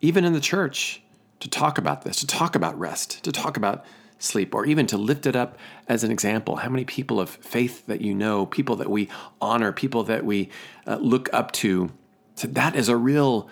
Even 0.01 0.25
in 0.25 0.35
the 0.35 0.41
church, 0.41 1.03
to 1.41 1.51
talk 1.51 1.79
about 1.79 2.03
this, 2.03 2.21
to 2.21 2.29
talk 2.29 2.55
about 2.55 2.79
rest, 2.79 3.25
to 3.25 3.33
talk 3.33 3.57
about 3.57 3.85
sleep, 4.21 4.55
or 4.55 4.65
even 4.67 4.87
to 4.87 4.97
lift 4.97 5.27
it 5.27 5.35
up 5.35 5.59
as 5.89 6.05
an 6.05 6.13
example. 6.13 6.57
How 6.57 6.69
many 6.69 6.85
people 6.85 7.19
of 7.19 7.29
faith 7.29 7.85
that 7.87 8.03
you 8.03 8.15
know, 8.15 8.47
people 8.47 8.77
that 8.77 8.89
we 8.89 9.09
honor, 9.41 9.73
people 9.73 10.05
that 10.05 10.25
we 10.25 10.49
uh, 10.87 10.99
look 11.01 11.29
up 11.33 11.51
to, 11.53 11.91
so 12.37 12.47
that 12.47 12.77
is 12.77 12.89
a 12.89 12.97
real 12.97 13.51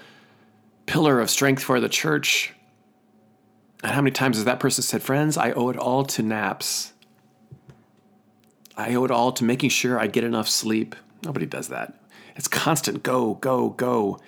pillar 0.87 1.19
of 1.19 1.29
strength 1.29 1.65
for 1.65 1.81
the 1.81 1.89
church. 1.89 2.55
And 3.83 3.91
how 3.91 4.01
many 4.01 4.13
times 4.13 4.37
has 4.37 4.45
that 4.45 4.61
person 4.61 4.83
said, 4.83 5.03
Friends, 5.03 5.37
I 5.37 5.51
owe 5.51 5.71
it 5.71 5.77
all 5.77 6.05
to 6.05 6.23
naps. 6.23 6.93
I 8.79 8.95
owe 8.95 9.05
it 9.05 9.11
all 9.11 9.33
to 9.33 9.45
making 9.45 9.71
sure 9.71 9.99
I 9.99 10.07
get 10.07 10.23
enough 10.23 10.49
sleep. 10.49 10.95
Nobody 11.25 11.47
does 11.47 11.69
that. 11.69 11.95
It's 12.37 12.47
constant 12.47 13.03
go, 13.03 13.35
go, 13.35 13.71
go. 13.71 14.21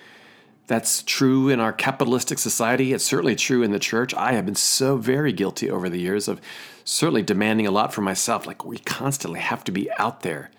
That's 0.67 1.03
true 1.03 1.47
in 1.47 1.61
our 1.61 1.71
capitalistic 1.71 2.37
society. 2.37 2.91
It's 2.91 3.05
certainly 3.05 3.35
true 3.35 3.63
in 3.63 3.71
the 3.71 3.79
church. 3.79 4.13
I 4.13 4.33
have 4.33 4.45
been 4.45 4.55
so 4.55 4.97
very 4.97 5.31
guilty 5.31 5.69
over 5.69 5.87
the 5.87 5.99
years 5.99 6.27
of 6.27 6.41
certainly 6.83 7.23
demanding 7.23 7.65
a 7.65 7.71
lot 7.71 7.93
from 7.93 8.03
myself. 8.03 8.45
Like 8.45 8.65
we 8.65 8.77
constantly 8.79 9.39
have 9.39 9.63
to 9.63 9.71
be 9.71 9.89
out 9.93 10.21
there 10.21 10.51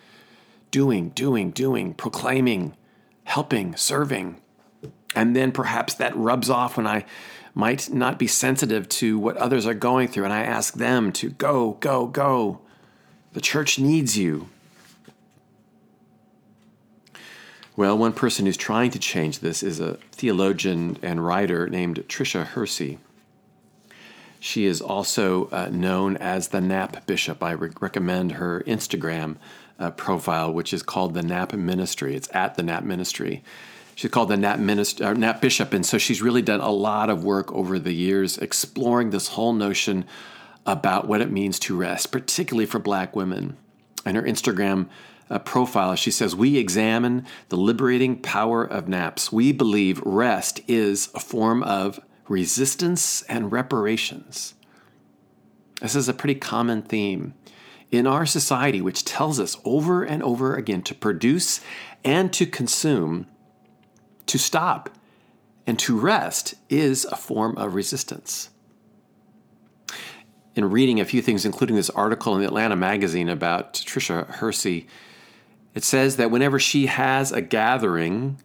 doing, 0.71 1.11
doing, 1.11 1.51
doing, 1.51 1.93
proclaiming, 1.93 2.75
helping, 3.25 3.77
serving. 3.77 4.41
And 5.15 5.37
then 5.37 5.53
perhaps 5.53 5.93
that 5.95 6.17
rubs 6.17 6.49
off 6.49 6.79
when 6.79 6.87
I 6.87 7.05
might 7.55 7.93
not 7.93 8.19
be 8.19 8.27
sensitive 8.27 8.89
to 8.89 9.19
what 9.19 9.37
others 9.37 9.67
are 9.67 9.75
going 9.75 10.09
through 10.09 10.25
and 10.25 10.33
I 10.33 10.45
ask 10.45 10.73
them 10.75 11.13
to 11.13 11.29
go, 11.29 11.73
go, 11.81 12.07
go. 12.07 12.63
The 13.33 13.41
church 13.41 13.79
needs 13.79 14.17
you. 14.17 14.49
Well, 17.75 17.97
one 17.97 18.12
person 18.12 18.45
who's 18.45 18.59
trying 18.59 18.91
to 18.91 18.99
change 18.99 19.39
this 19.39 19.62
is 19.62 19.81
a 19.81 19.95
theologian 20.12 20.99
and 21.03 21.25
writer 21.25 21.69
named 21.69 22.05
Tricia 22.09 22.45
Hersey. 22.45 22.99
She 24.39 24.67
is 24.67 24.83
also 24.83 25.49
uh, 25.51 25.71
known 25.73 26.17
as 26.19 26.49
the 26.49 26.61
Nap 26.61 27.07
Bishop. 27.07 27.43
I 27.43 27.53
re- 27.53 27.71
recommend 27.81 28.33
her 28.33 28.62
Instagram 28.67 29.37
uh, 29.79 29.93
profile, 29.93 30.53
which 30.53 30.75
is 30.75 30.83
called 30.83 31.15
the 31.15 31.23
Nap 31.23 31.55
Ministry. 31.55 32.15
It's 32.15 32.29
at 32.35 32.57
the 32.57 32.62
Nap 32.62 32.85
Ministry. 32.85 33.43
She's 33.95 34.11
called 34.11 34.29
the 34.29 34.37
Nap, 34.37 34.59
Minister, 34.59 35.05
uh, 35.05 35.12
Nap 35.12 35.41
Bishop, 35.41 35.73
and 35.73 35.87
so 35.87 35.97
she's 35.97 36.21
really 36.21 36.43
done 36.43 36.61
a 36.61 36.71
lot 36.71 37.09
of 37.09 37.25
work 37.25 37.53
over 37.53 37.79
the 37.79 37.93
years 37.93 38.37
exploring 38.37 39.11
this 39.11 39.29
whole 39.29 39.53
notion 39.53 40.05
about 40.66 41.09
what 41.09 41.21
it 41.21 41.31
means 41.31 41.59
to 41.61 41.76
rest, 41.76 42.12
particularly 42.12 42.66
for 42.66 42.78
black 42.78 43.16
women. 43.16 43.57
In 44.07 44.14
her 44.14 44.23
Instagram 44.23 44.88
uh, 45.31 45.38
profile, 45.38 45.95
she 45.95 46.11
says, 46.11 46.37
We 46.37 46.59
examine 46.59 47.26
the 47.49 47.57
liberating 47.57 48.21
power 48.21 48.64
of 48.64 48.88
naps. 48.88 49.33
We 49.33 49.52
believe 49.52 50.00
rest 50.04 50.61
is 50.69 51.09
a 51.14 51.21
form 51.21 51.62
of 51.62 52.00
resistance 52.28 53.23
and 53.23 53.50
reparations. 53.52 54.54
This 55.81 55.97
is 55.97 56.09
a 56.09 56.14
pretty 56.14 56.37
common 56.37 56.83
theme 56.83 57.35
in 57.90 58.07
our 58.07 58.25
society, 58.25 58.81
which 58.81 59.04
tells 59.04 59.38
us 59.38 59.57
over 59.64 60.02
and 60.02 60.23
over 60.23 60.57
again 60.57 60.83
to 60.83 60.95
produce 60.95 61.61
and 62.04 62.33
to 62.33 62.47
consume, 62.47 63.26
to 64.26 64.38
stop 64.38 64.90
And 65.64 65.78
to 65.78 65.97
rest 65.97 66.54
is 66.69 67.04
a 67.04 67.16
form 67.16 67.57
of 67.57 67.75
resistance. 67.75 68.50
In 70.55 70.71
reading 70.71 71.01
a 71.01 71.05
few 71.07 71.23
things, 71.23 71.47
including 71.47 71.77
this 71.77 71.91
article 71.91 72.35
in 72.35 72.41
the 72.41 72.47
Atlanta 72.47 72.77
magazine 72.77 73.31
about 73.31 73.73
Tricia 73.73 74.29
Hersey, 74.29 74.87
it 75.75 75.83
says 75.83 76.17
that 76.17 76.31
whenever 76.31 76.59
she 76.59 76.87
has 76.87 77.33
a 77.33 77.41
gathering, 77.41 78.37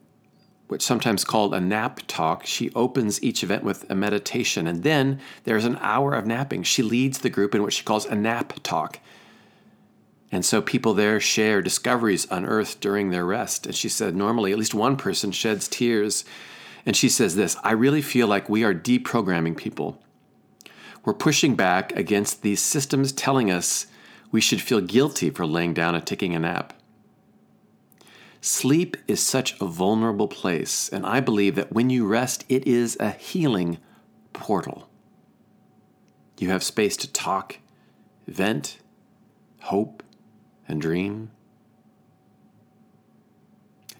which 0.67 0.81
sometimes 0.81 1.25
called 1.25 1.53
a 1.53 1.59
nap 1.59 1.99
talk, 2.07 2.45
she 2.45 2.71
opens 2.73 3.21
each 3.21 3.43
event 3.43 3.63
with 3.63 3.89
a 3.89 3.95
meditation, 3.95 4.67
and 4.67 4.83
then 4.83 5.19
there's 5.43 5.65
an 5.65 5.77
hour 5.81 6.13
of 6.13 6.25
napping. 6.25 6.63
She 6.63 6.81
leads 6.81 7.19
the 7.19 7.29
group 7.29 7.53
in 7.53 7.61
what 7.61 7.73
she 7.73 7.83
calls 7.83 8.05
a 8.05 8.15
nap 8.15 8.53
talk. 8.63 8.99
And 10.31 10.45
so 10.45 10.61
people 10.61 10.93
there 10.93 11.19
share 11.19 11.61
discoveries 11.61 12.27
unearthed 12.29 12.79
during 12.79 13.09
their 13.09 13.25
rest. 13.25 13.65
And 13.65 13.75
she 13.75 13.89
said, 13.89 14.15
normally, 14.15 14.51
at 14.51 14.57
least 14.57 14.73
one 14.73 14.97
person 14.97 15.31
sheds 15.31 15.67
tears. 15.67 16.25
And 16.85 16.95
she 16.95 17.09
says 17.09 17.35
this 17.35 17.57
I 17.63 17.71
really 17.71 18.01
feel 18.01 18.27
like 18.27 18.49
we 18.49 18.63
are 18.63 18.73
deprogramming 18.73 19.57
people. 19.57 20.01
We're 21.07 21.13
pushing 21.13 21.55
back 21.55 21.95
against 21.95 22.41
these 22.41 22.61
systems 22.61 23.13
telling 23.13 23.49
us 23.49 23.87
we 24.29 24.41
should 24.41 24.61
feel 24.61 24.81
guilty 24.81 25.29
for 25.29 25.47
laying 25.47 25.73
down 25.73 25.95
and 25.95 26.05
taking 26.05 26.35
a 26.35 26.39
nap. 26.39 26.73
Sleep 28.41 28.97
is 29.07 29.23
such 29.23 29.55
a 29.61 29.65
vulnerable 29.67 30.27
place, 30.27 30.89
and 30.89 31.05
I 31.05 31.21
believe 31.21 31.55
that 31.55 31.71
when 31.71 31.89
you 31.89 32.05
rest, 32.05 32.43
it 32.49 32.67
is 32.67 32.97
a 32.99 33.11
healing 33.11 33.77
portal. 34.33 34.89
You 36.39 36.49
have 36.49 36.61
space 36.61 36.97
to 36.97 37.09
talk, 37.09 37.59
vent, 38.27 38.79
hope, 39.61 40.03
and 40.67 40.81
dream. 40.81 41.31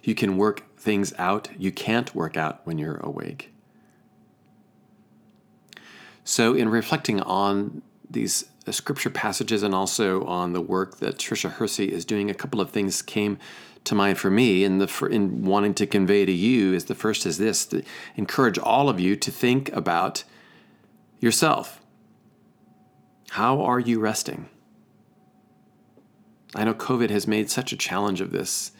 You 0.02 0.14
can 0.14 0.36
work 0.36 0.76
things 0.76 1.14
out 1.16 1.48
you 1.56 1.72
can't 1.72 2.14
work 2.14 2.36
out 2.36 2.66
when 2.66 2.76
you're 2.76 2.98
awake. 2.98 3.50
So, 6.30 6.52
in 6.52 6.68
reflecting 6.68 7.22
on 7.22 7.80
these 8.10 8.44
uh, 8.66 8.72
scripture 8.72 9.08
passages 9.08 9.62
and 9.62 9.74
also 9.74 10.26
on 10.26 10.52
the 10.52 10.60
work 10.60 10.98
that 10.98 11.16
Tricia 11.16 11.50
Hersey 11.50 11.90
is 11.90 12.04
doing, 12.04 12.28
a 12.28 12.34
couple 12.34 12.60
of 12.60 12.68
things 12.68 13.00
came 13.00 13.38
to 13.84 13.94
mind 13.94 14.18
for 14.18 14.30
me 14.30 14.62
in 14.62 14.76
the 14.76 15.08
in 15.10 15.46
wanting 15.46 15.72
to 15.72 15.86
convey 15.86 16.26
to 16.26 16.32
you 16.32 16.74
is 16.74 16.84
the 16.84 16.94
first 16.94 17.24
is 17.24 17.38
this 17.38 17.64
to 17.68 17.82
encourage 18.14 18.58
all 18.58 18.90
of 18.90 19.00
you 19.00 19.16
to 19.16 19.30
think 19.30 19.72
about 19.72 20.24
yourself. 21.18 21.80
How 23.30 23.62
are 23.62 23.80
you 23.80 23.98
resting? 23.98 24.50
I 26.54 26.64
know 26.64 26.74
COVID 26.74 27.08
has 27.08 27.26
made 27.26 27.48
such 27.48 27.72
a 27.72 27.76
challenge 27.76 28.20
of 28.20 28.32
this. 28.32 28.72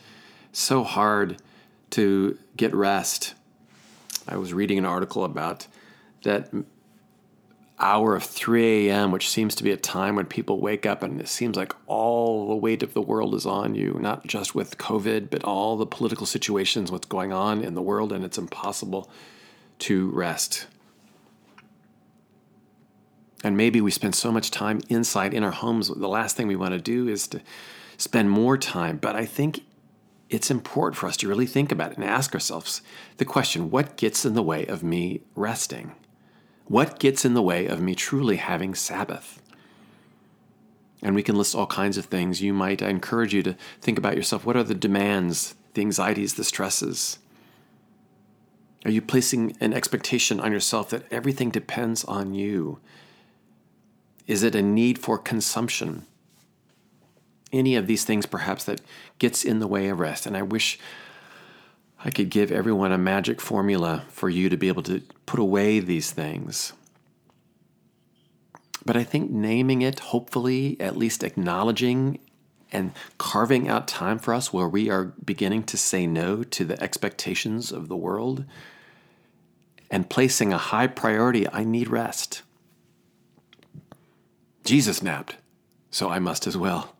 So 0.52 0.84
hard 0.84 1.40
to 1.92 2.38
get 2.58 2.74
rest. 2.74 3.32
I 4.28 4.36
was 4.36 4.52
reading 4.52 4.76
an 4.76 4.84
article 4.84 5.24
about 5.24 5.66
that 6.24 6.50
hour 7.80 8.16
of 8.16 8.24
3 8.24 8.88
a.m., 8.88 9.12
which 9.12 9.28
seems 9.28 9.54
to 9.54 9.64
be 9.64 9.70
a 9.70 9.76
time 9.76 10.16
when 10.16 10.26
people 10.26 10.60
wake 10.60 10.84
up 10.84 11.02
and 11.02 11.20
it 11.20 11.28
seems 11.28 11.56
like 11.56 11.74
all 11.86 12.48
the 12.48 12.56
weight 12.56 12.82
of 12.82 12.94
the 12.94 13.02
world 13.02 13.34
is 13.34 13.46
on 13.46 13.74
you, 13.74 13.96
not 14.00 14.26
just 14.26 14.54
with 14.54 14.78
COVID, 14.78 15.30
but 15.30 15.44
all 15.44 15.76
the 15.76 15.86
political 15.86 16.26
situations, 16.26 16.90
what's 16.90 17.06
going 17.06 17.32
on 17.32 17.62
in 17.62 17.74
the 17.74 17.82
world, 17.82 18.12
and 18.12 18.24
it's 18.24 18.38
impossible 18.38 19.10
to 19.78 20.10
rest. 20.10 20.66
And 23.44 23.56
maybe 23.56 23.80
we 23.80 23.90
spend 23.90 24.14
so 24.14 24.32
much 24.32 24.50
time 24.50 24.80
inside 24.88 25.32
in 25.32 25.44
our 25.44 25.52
homes. 25.52 25.88
The 25.88 26.08
last 26.08 26.36
thing 26.36 26.48
we 26.48 26.56
want 26.56 26.74
to 26.74 26.80
do 26.80 27.06
is 27.06 27.28
to 27.28 27.40
spend 27.96 28.30
more 28.30 28.58
time. 28.58 28.96
But 28.96 29.14
I 29.14 29.26
think 29.26 29.60
it's 30.28 30.50
important 30.50 30.96
for 30.96 31.06
us 31.06 31.16
to 31.18 31.28
really 31.28 31.46
think 31.46 31.70
about 31.70 31.92
it 31.92 31.98
and 31.98 32.04
ask 32.04 32.34
ourselves 32.34 32.82
the 33.18 33.24
question 33.24 33.70
what 33.70 33.96
gets 33.96 34.24
in 34.24 34.34
the 34.34 34.42
way 34.42 34.66
of 34.66 34.82
me 34.82 35.20
resting? 35.36 35.92
What 36.68 36.98
gets 36.98 37.24
in 37.24 37.32
the 37.32 37.42
way 37.42 37.66
of 37.66 37.80
me 37.80 37.94
truly 37.94 38.36
having 38.36 38.74
Sabbath? 38.74 39.42
And 41.02 41.14
we 41.14 41.22
can 41.22 41.36
list 41.36 41.54
all 41.54 41.66
kinds 41.66 41.96
of 41.96 42.06
things. 42.06 42.42
You 42.42 42.52
might, 42.52 42.82
I 42.82 42.88
encourage 42.88 43.32
you 43.32 43.42
to 43.44 43.56
think 43.80 43.98
about 43.98 44.16
yourself. 44.16 44.44
What 44.44 44.56
are 44.56 44.64
the 44.64 44.74
demands, 44.74 45.54
the 45.74 45.80
anxieties, 45.80 46.34
the 46.34 46.44
stresses? 46.44 47.18
Are 48.84 48.90
you 48.90 49.00
placing 49.00 49.56
an 49.60 49.72
expectation 49.72 50.40
on 50.40 50.52
yourself 50.52 50.90
that 50.90 51.10
everything 51.10 51.50
depends 51.50 52.04
on 52.04 52.34
you? 52.34 52.78
Is 54.26 54.42
it 54.42 54.54
a 54.54 54.62
need 54.62 54.98
for 54.98 55.16
consumption? 55.16 56.04
Any 57.50 57.76
of 57.76 57.86
these 57.86 58.04
things, 58.04 58.26
perhaps, 58.26 58.64
that 58.64 58.82
gets 59.18 59.42
in 59.42 59.58
the 59.58 59.66
way 59.66 59.88
of 59.88 60.00
rest. 60.00 60.26
And 60.26 60.36
I 60.36 60.42
wish 60.42 60.78
I 62.04 62.10
could 62.10 62.30
give 62.30 62.52
everyone 62.52 62.92
a 62.92 62.98
magic 62.98 63.40
formula 63.40 64.04
for 64.08 64.28
you 64.28 64.48
to 64.48 64.56
be 64.56 64.68
able 64.68 64.84
to 64.84 65.02
put 65.26 65.40
away 65.40 65.80
these 65.80 66.10
things. 66.12 66.72
But 68.84 68.96
I 68.96 69.04
think 69.04 69.30
naming 69.30 69.82
it, 69.82 70.00
hopefully, 70.00 70.76
at 70.80 70.96
least 70.96 71.24
acknowledging 71.24 72.20
and 72.70 72.92
carving 73.16 73.68
out 73.68 73.88
time 73.88 74.18
for 74.18 74.32
us 74.32 74.52
where 74.52 74.68
we 74.68 74.90
are 74.90 75.12
beginning 75.24 75.64
to 75.64 75.76
say 75.76 76.06
no 76.06 76.42
to 76.42 76.64
the 76.64 76.80
expectations 76.82 77.72
of 77.72 77.88
the 77.88 77.96
world 77.96 78.44
and 79.90 80.08
placing 80.08 80.52
a 80.52 80.58
high 80.58 80.86
priority 80.86 81.48
I 81.50 81.64
need 81.64 81.88
rest. 81.88 82.42
Jesus 84.64 85.02
napped, 85.02 85.36
so 85.90 86.10
I 86.10 86.18
must 86.18 86.46
as 86.46 86.56
well. 86.56 86.94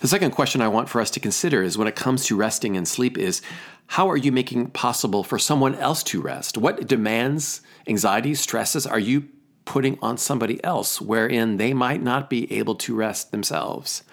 The 0.00 0.08
second 0.08 0.30
question 0.30 0.60
I 0.60 0.68
want 0.68 0.88
for 0.88 1.00
us 1.00 1.10
to 1.10 1.20
consider 1.20 1.62
is 1.62 1.76
when 1.76 1.88
it 1.88 1.96
comes 1.96 2.24
to 2.26 2.36
resting 2.36 2.76
and 2.76 2.86
sleep 2.86 3.18
is 3.18 3.42
how 3.88 4.08
are 4.10 4.16
you 4.16 4.30
making 4.30 4.68
possible 4.70 5.24
for 5.24 5.38
someone 5.38 5.74
else 5.74 6.02
to 6.04 6.20
rest? 6.20 6.56
What 6.56 6.86
demands, 6.86 7.62
anxieties, 7.86 8.40
stresses 8.40 8.86
are 8.86 8.98
you 8.98 9.28
putting 9.64 9.98
on 10.00 10.16
somebody 10.16 10.62
else 10.62 11.00
wherein 11.00 11.56
they 11.56 11.74
might 11.74 12.02
not 12.02 12.30
be 12.30 12.50
able 12.52 12.76
to 12.76 12.94
rest 12.94 13.32
themselves? 13.32 14.04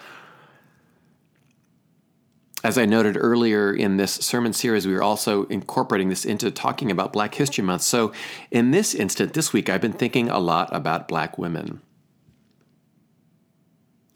As 2.63 2.79
I 2.79 2.85
noted 2.85 3.15
earlier 3.15 3.71
in 3.71 3.97
this 3.97 4.13
sermon 4.13 4.53
series, 4.53 4.87
we 4.87 4.95
are 4.95 5.03
also 5.03 5.43
incorporating 5.45 6.09
this 6.09 6.25
into 6.25 6.49
talking 6.49 6.89
about 6.89 7.13
Black 7.13 7.35
History 7.35 7.63
Month. 7.63 7.83
So, 7.83 8.11
in 8.49 8.71
this 8.71 8.95
instant, 8.95 9.33
this 9.33 9.53
week, 9.53 9.69
I've 9.69 9.81
been 9.81 9.93
thinking 9.93 10.31
a 10.31 10.39
lot 10.39 10.75
about 10.75 11.07
Black 11.07 11.37
women 11.37 11.81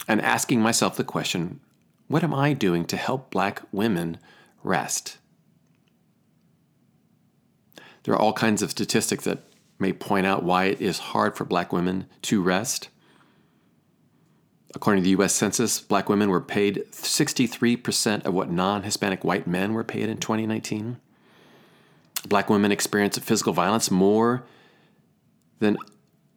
and 0.09 0.19
asking 0.21 0.59
myself 0.59 0.97
the 0.97 1.03
question 1.05 1.61
what 2.07 2.23
am 2.23 2.33
I 2.33 2.53
doing 2.53 2.85
to 2.85 2.97
help 2.97 3.29
Black 3.29 3.61
women 3.71 4.17
rest? 4.63 5.19
There 8.03 8.15
are 8.15 8.19
all 8.19 8.33
kinds 8.33 8.63
of 8.63 8.71
statistics 8.71 9.25
that 9.25 9.43
may 9.77 9.93
point 9.93 10.25
out 10.25 10.41
why 10.41 10.65
it 10.65 10.81
is 10.81 10.97
hard 10.97 11.37
for 11.37 11.45
Black 11.45 11.71
women 11.71 12.07
to 12.23 12.41
rest. 12.41 12.89
According 14.73 15.03
to 15.03 15.05
the 15.05 15.21
US 15.21 15.33
Census, 15.33 15.81
black 15.81 16.09
women 16.09 16.29
were 16.29 16.41
paid 16.41 16.83
63% 16.91 18.25
of 18.25 18.33
what 18.33 18.51
non 18.51 18.83
Hispanic 18.83 19.23
white 19.23 19.45
men 19.45 19.73
were 19.73 19.83
paid 19.83 20.09
in 20.09 20.17
2019. 20.17 20.97
Black 22.27 22.49
women 22.49 22.71
experience 22.71 23.17
physical 23.19 23.53
violence 23.53 23.91
more 23.91 24.43
than 25.59 25.77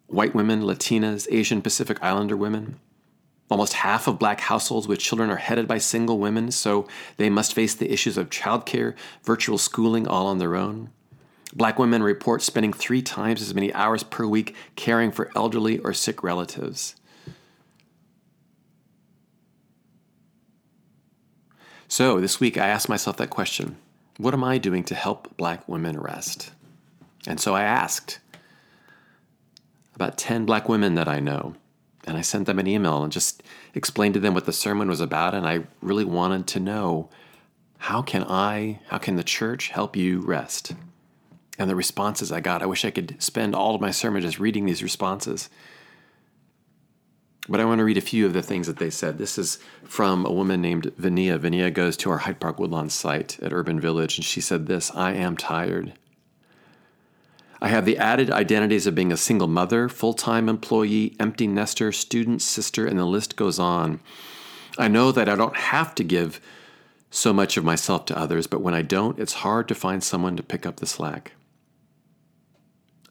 white 0.07 0.35
women, 0.35 0.63
Latinas, 0.63 1.27
Asian 1.31 1.63
Pacific 1.63 1.99
Islander 2.03 2.37
women. 2.37 2.79
Almost 3.51 3.75
half 3.75 4.07
of 4.07 4.19
black 4.19 4.41
households 4.41 4.89
with 4.89 4.99
children 4.99 5.31
are 5.31 5.37
headed 5.37 5.69
by 5.69 5.79
single 5.79 6.19
women, 6.19 6.51
so 6.51 6.89
they 7.19 7.29
must 7.29 7.55
face 7.55 7.75
the 7.75 7.93
issues 7.93 8.17
of 8.17 8.31
childcare, 8.31 8.95
virtual 9.25 9.59
schooling 9.59 10.07
all 10.07 10.27
on 10.27 10.39
their 10.39 10.57
own. 10.57 10.91
Black 11.55 11.79
women 11.79 12.03
report 12.03 12.41
spending 12.41 12.73
three 12.73 13.03
times 13.03 13.43
as 13.43 13.55
many 13.55 13.73
hours 13.75 14.03
per 14.03 14.27
week 14.27 14.57
caring 14.75 15.13
for 15.13 15.31
elderly 15.37 15.79
or 15.81 15.93
sick 15.93 16.23
relatives. 16.23 16.97
So 21.89 22.23
this 22.23 22.41
week 22.41 22.57
I 22.57 22.69
asked 22.69 22.89
myself 22.89 23.19
that 23.19 23.29
question 23.29 23.77
What 24.17 24.33
am 24.33 24.43
I 24.43 24.57
doing 24.57 24.83
to 24.85 24.95
help 24.95 25.37
black 25.37 25.69
women 25.69 26.01
rest? 26.01 26.53
And 27.27 27.39
so 27.39 27.55
I 27.55 27.65
asked 27.65 28.19
about 29.95 30.17
10 30.17 30.47
black 30.47 30.71
women 30.71 30.95
that 30.95 31.07
I 31.07 31.21
know. 31.21 31.55
And 32.07 32.17
I 32.17 32.21
sent 32.21 32.47
them 32.47 32.59
an 32.59 32.67
email 32.67 33.03
and 33.03 33.13
just 33.13 33.43
explained 33.75 34.15
to 34.15 34.21
them 34.21 34.35
what 34.35 34.47
the 34.47 34.53
sermon 34.53 34.89
was 34.89 35.01
about. 35.01 35.35
And 35.35 35.47
I 35.47 35.65
really 35.81 36.05
wanted 36.05 36.47
to 36.49 36.61
know 36.61 37.09
how 37.79 38.03
can 38.03 38.25
I, 38.25 38.81
how 38.89 38.99
can 38.99 39.17
the 39.17 39.25
church 39.25 39.69
help 39.69 39.97
you 39.97 40.21
rest? 40.21 40.73
And 41.59 41.69
the 41.69 41.77
responses 41.77 42.33
I 42.33 42.41
got, 42.41 42.63
I 42.63 42.67
wish 42.67 42.85
I 42.85 42.91
could 42.91 43.21
spend 43.23 43.55
all 43.55 43.75
of 43.75 43.81
my 43.81 43.91
sermon 43.91 44.23
just 44.23 44.41
reading 44.41 44.67
these 44.67 44.83
responses. 44.83 45.51
But 47.49 47.61
I 47.61 47.65
want 47.65 47.79
to 47.79 47.85
read 47.85 47.99
a 47.99 48.03
few 48.03 48.25
of 48.25 48.33
the 48.33 48.43
things 48.43 48.69
that 48.69 48.77
they 48.77 48.91
said. 48.91 49.19
This 49.19 49.37
is 49.37 49.59
from 49.85 50.25
a 50.25 50.33
woman 50.33 50.61
named 50.61 50.93
Vania. 50.97 51.39
Vania 51.39 51.71
goes 51.71 51.97
to 51.99 52.11
our 52.11 52.19
Hyde 52.19 52.39
Park 52.39 52.61
Woodlawn 52.61 52.89
site 52.89 53.41
at 53.41 53.53
Urban 53.53 53.81
Village, 53.81 54.17
and 54.17 54.25
she 54.25 54.41
said 54.41 54.67
this 54.67 54.93
I 54.95 55.15
am 55.15 55.37
tired. 55.37 55.95
I 57.63 57.69
have 57.69 57.85
the 57.85 57.97
added 57.97 58.29
identities 58.29 58.89
of 58.89 58.97
being 58.97 59.13
a 59.13 59.17
single 59.17 59.47
mother, 59.47 59.89
full 59.89 60.15
time 60.15 60.49
employee, 60.49 61.15
empty 61.21 61.47
nester, 61.47 61.93
student, 61.93 62.43
sister, 62.43 62.89
and 62.89 62.99
the 62.99 63.05
list 63.05 63.37
goes 63.37 63.61
on. 63.61 64.01
I 64.79 64.89
know 64.89 65.13
that 65.13 65.29
I 65.29 65.37
don't 65.37 65.57
have 65.57 65.95
to 65.95 66.03
give 66.03 66.41
so 67.09 67.33
much 67.33 67.57
of 67.57 67.65
myself 67.65 68.05
to 68.07 68.19
others, 68.19 68.49
but 68.49 68.63
when 68.63 68.75
I 68.75 68.83
don't, 68.83 69.17
it's 69.17 69.35
hard 69.35 69.69
to 69.69 69.77
find 69.77 70.03
someone 70.03 70.37
to 70.37 70.43
pick 70.43 70.67
up 70.67 70.79
the 70.79 70.87
slack. 70.87 71.35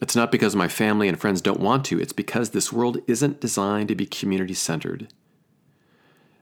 It's 0.02 0.18
not 0.18 0.34
because 0.34 0.54
my 0.54 0.68
family 0.68 1.08
and 1.08 1.18
friends 1.18 1.40
don't 1.40 1.62
want 1.62 1.86
to, 1.86 2.02
it's 2.02 2.12
because 2.12 2.50
this 2.50 2.74
world 2.74 2.98
isn't 3.08 3.40
designed 3.40 3.88
to 3.88 3.96
be 3.96 4.06
community 4.06 4.56
centered. 4.56 5.08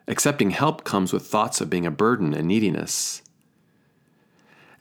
Accepting 0.07 0.49
help 0.49 0.83
comes 0.83 1.13
with 1.13 1.27
thoughts 1.27 1.61
of 1.61 1.69
being 1.69 1.85
a 1.85 1.91
burden 1.91 2.33
and 2.33 2.47
neediness. 2.47 3.21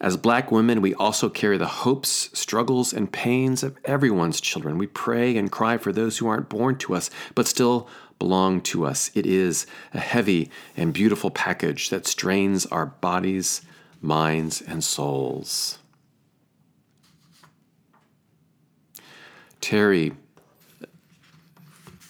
As 0.00 0.16
black 0.16 0.52
women, 0.52 0.80
we 0.80 0.94
also 0.94 1.28
carry 1.28 1.58
the 1.58 1.66
hopes, 1.66 2.30
struggles, 2.32 2.92
and 2.92 3.12
pains 3.12 3.64
of 3.64 3.76
everyone's 3.84 4.40
children. 4.40 4.78
We 4.78 4.86
pray 4.86 5.36
and 5.36 5.50
cry 5.50 5.76
for 5.76 5.92
those 5.92 6.18
who 6.18 6.28
aren't 6.28 6.48
born 6.48 6.76
to 6.78 6.94
us, 6.94 7.10
but 7.34 7.48
still 7.48 7.88
belong 8.18 8.60
to 8.60 8.84
us. 8.86 9.10
It 9.14 9.26
is 9.26 9.66
a 9.92 9.98
heavy 9.98 10.50
and 10.76 10.92
beautiful 10.92 11.30
package 11.30 11.90
that 11.90 12.06
strains 12.06 12.66
our 12.66 12.86
bodies, 12.86 13.62
minds, 14.00 14.60
and 14.62 14.84
souls. 14.84 15.78
Terry 19.60 20.12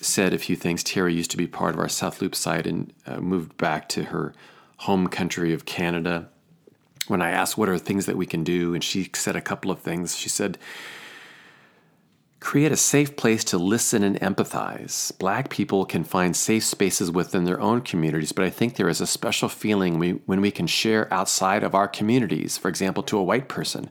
said 0.00 0.32
a 0.32 0.38
few 0.38 0.56
things. 0.56 0.84
Terry 0.84 1.14
used 1.14 1.30
to 1.30 1.36
be 1.36 1.46
part 1.46 1.74
of 1.74 1.80
our 1.80 1.88
South 1.88 2.20
Loop 2.20 2.34
site 2.34 2.66
and 2.66 2.92
uh, 3.06 3.18
moved 3.20 3.56
back 3.56 3.88
to 3.90 4.04
her 4.04 4.34
home 4.78 5.08
country 5.08 5.52
of 5.52 5.64
Canada. 5.64 6.28
When 7.06 7.22
I 7.22 7.30
asked 7.30 7.56
what 7.56 7.68
are 7.68 7.78
things 7.78 8.06
that 8.06 8.16
we 8.16 8.26
can 8.26 8.44
do, 8.44 8.74
and 8.74 8.82
she 8.82 9.10
said 9.14 9.36
a 9.36 9.40
couple 9.40 9.70
of 9.70 9.80
things, 9.80 10.16
she 10.16 10.28
said, 10.28 10.58
Create 12.40 12.70
a 12.70 12.76
safe 12.76 13.16
place 13.16 13.42
to 13.44 13.58
listen 13.58 14.04
and 14.04 14.18
empathize. 14.20 15.16
Black 15.18 15.50
people 15.50 15.84
can 15.84 16.04
find 16.04 16.36
safe 16.36 16.64
spaces 16.64 17.10
within 17.10 17.44
their 17.44 17.60
own 17.60 17.80
communities, 17.80 18.30
but 18.30 18.44
I 18.44 18.50
think 18.50 18.76
there 18.76 18.88
is 18.88 19.00
a 19.00 19.06
special 19.06 19.48
feeling 19.48 19.98
we, 19.98 20.12
when 20.26 20.40
we 20.40 20.52
can 20.52 20.68
share 20.68 21.12
outside 21.12 21.64
of 21.64 21.74
our 21.74 21.88
communities, 21.88 22.56
for 22.56 22.68
example, 22.68 23.02
to 23.04 23.18
a 23.18 23.24
white 23.24 23.48
person, 23.48 23.90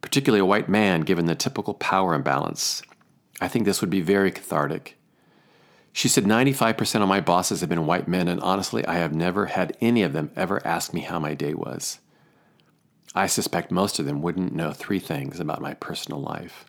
particularly 0.00 0.40
a 0.40 0.44
white 0.44 0.68
man, 0.68 1.02
given 1.02 1.26
the 1.26 1.36
typical 1.36 1.74
power 1.74 2.14
imbalance. 2.14 2.82
I 3.40 3.46
think 3.46 3.64
this 3.64 3.80
would 3.80 3.90
be 3.90 4.00
very 4.00 4.32
cathartic. 4.32 4.96
She 5.92 6.08
said 6.08 6.24
95% 6.24 7.02
of 7.02 7.08
my 7.08 7.20
bosses 7.20 7.60
have 7.60 7.68
been 7.68 7.86
white 7.86 8.08
men, 8.08 8.26
and 8.26 8.40
honestly, 8.40 8.84
I 8.86 8.94
have 8.94 9.14
never 9.14 9.46
had 9.46 9.76
any 9.80 10.02
of 10.02 10.12
them 10.12 10.32
ever 10.34 10.64
ask 10.66 10.92
me 10.92 11.00
how 11.00 11.20
my 11.20 11.34
day 11.34 11.54
was. 11.54 12.00
I 13.18 13.26
suspect 13.26 13.72
most 13.72 13.98
of 13.98 14.06
them 14.06 14.22
wouldn't 14.22 14.54
know 14.54 14.70
three 14.70 15.00
things 15.00 15.40
about 15.40 15.60
my 15.60 15.74
personal 15.74 16.20
life. 16.20 16.66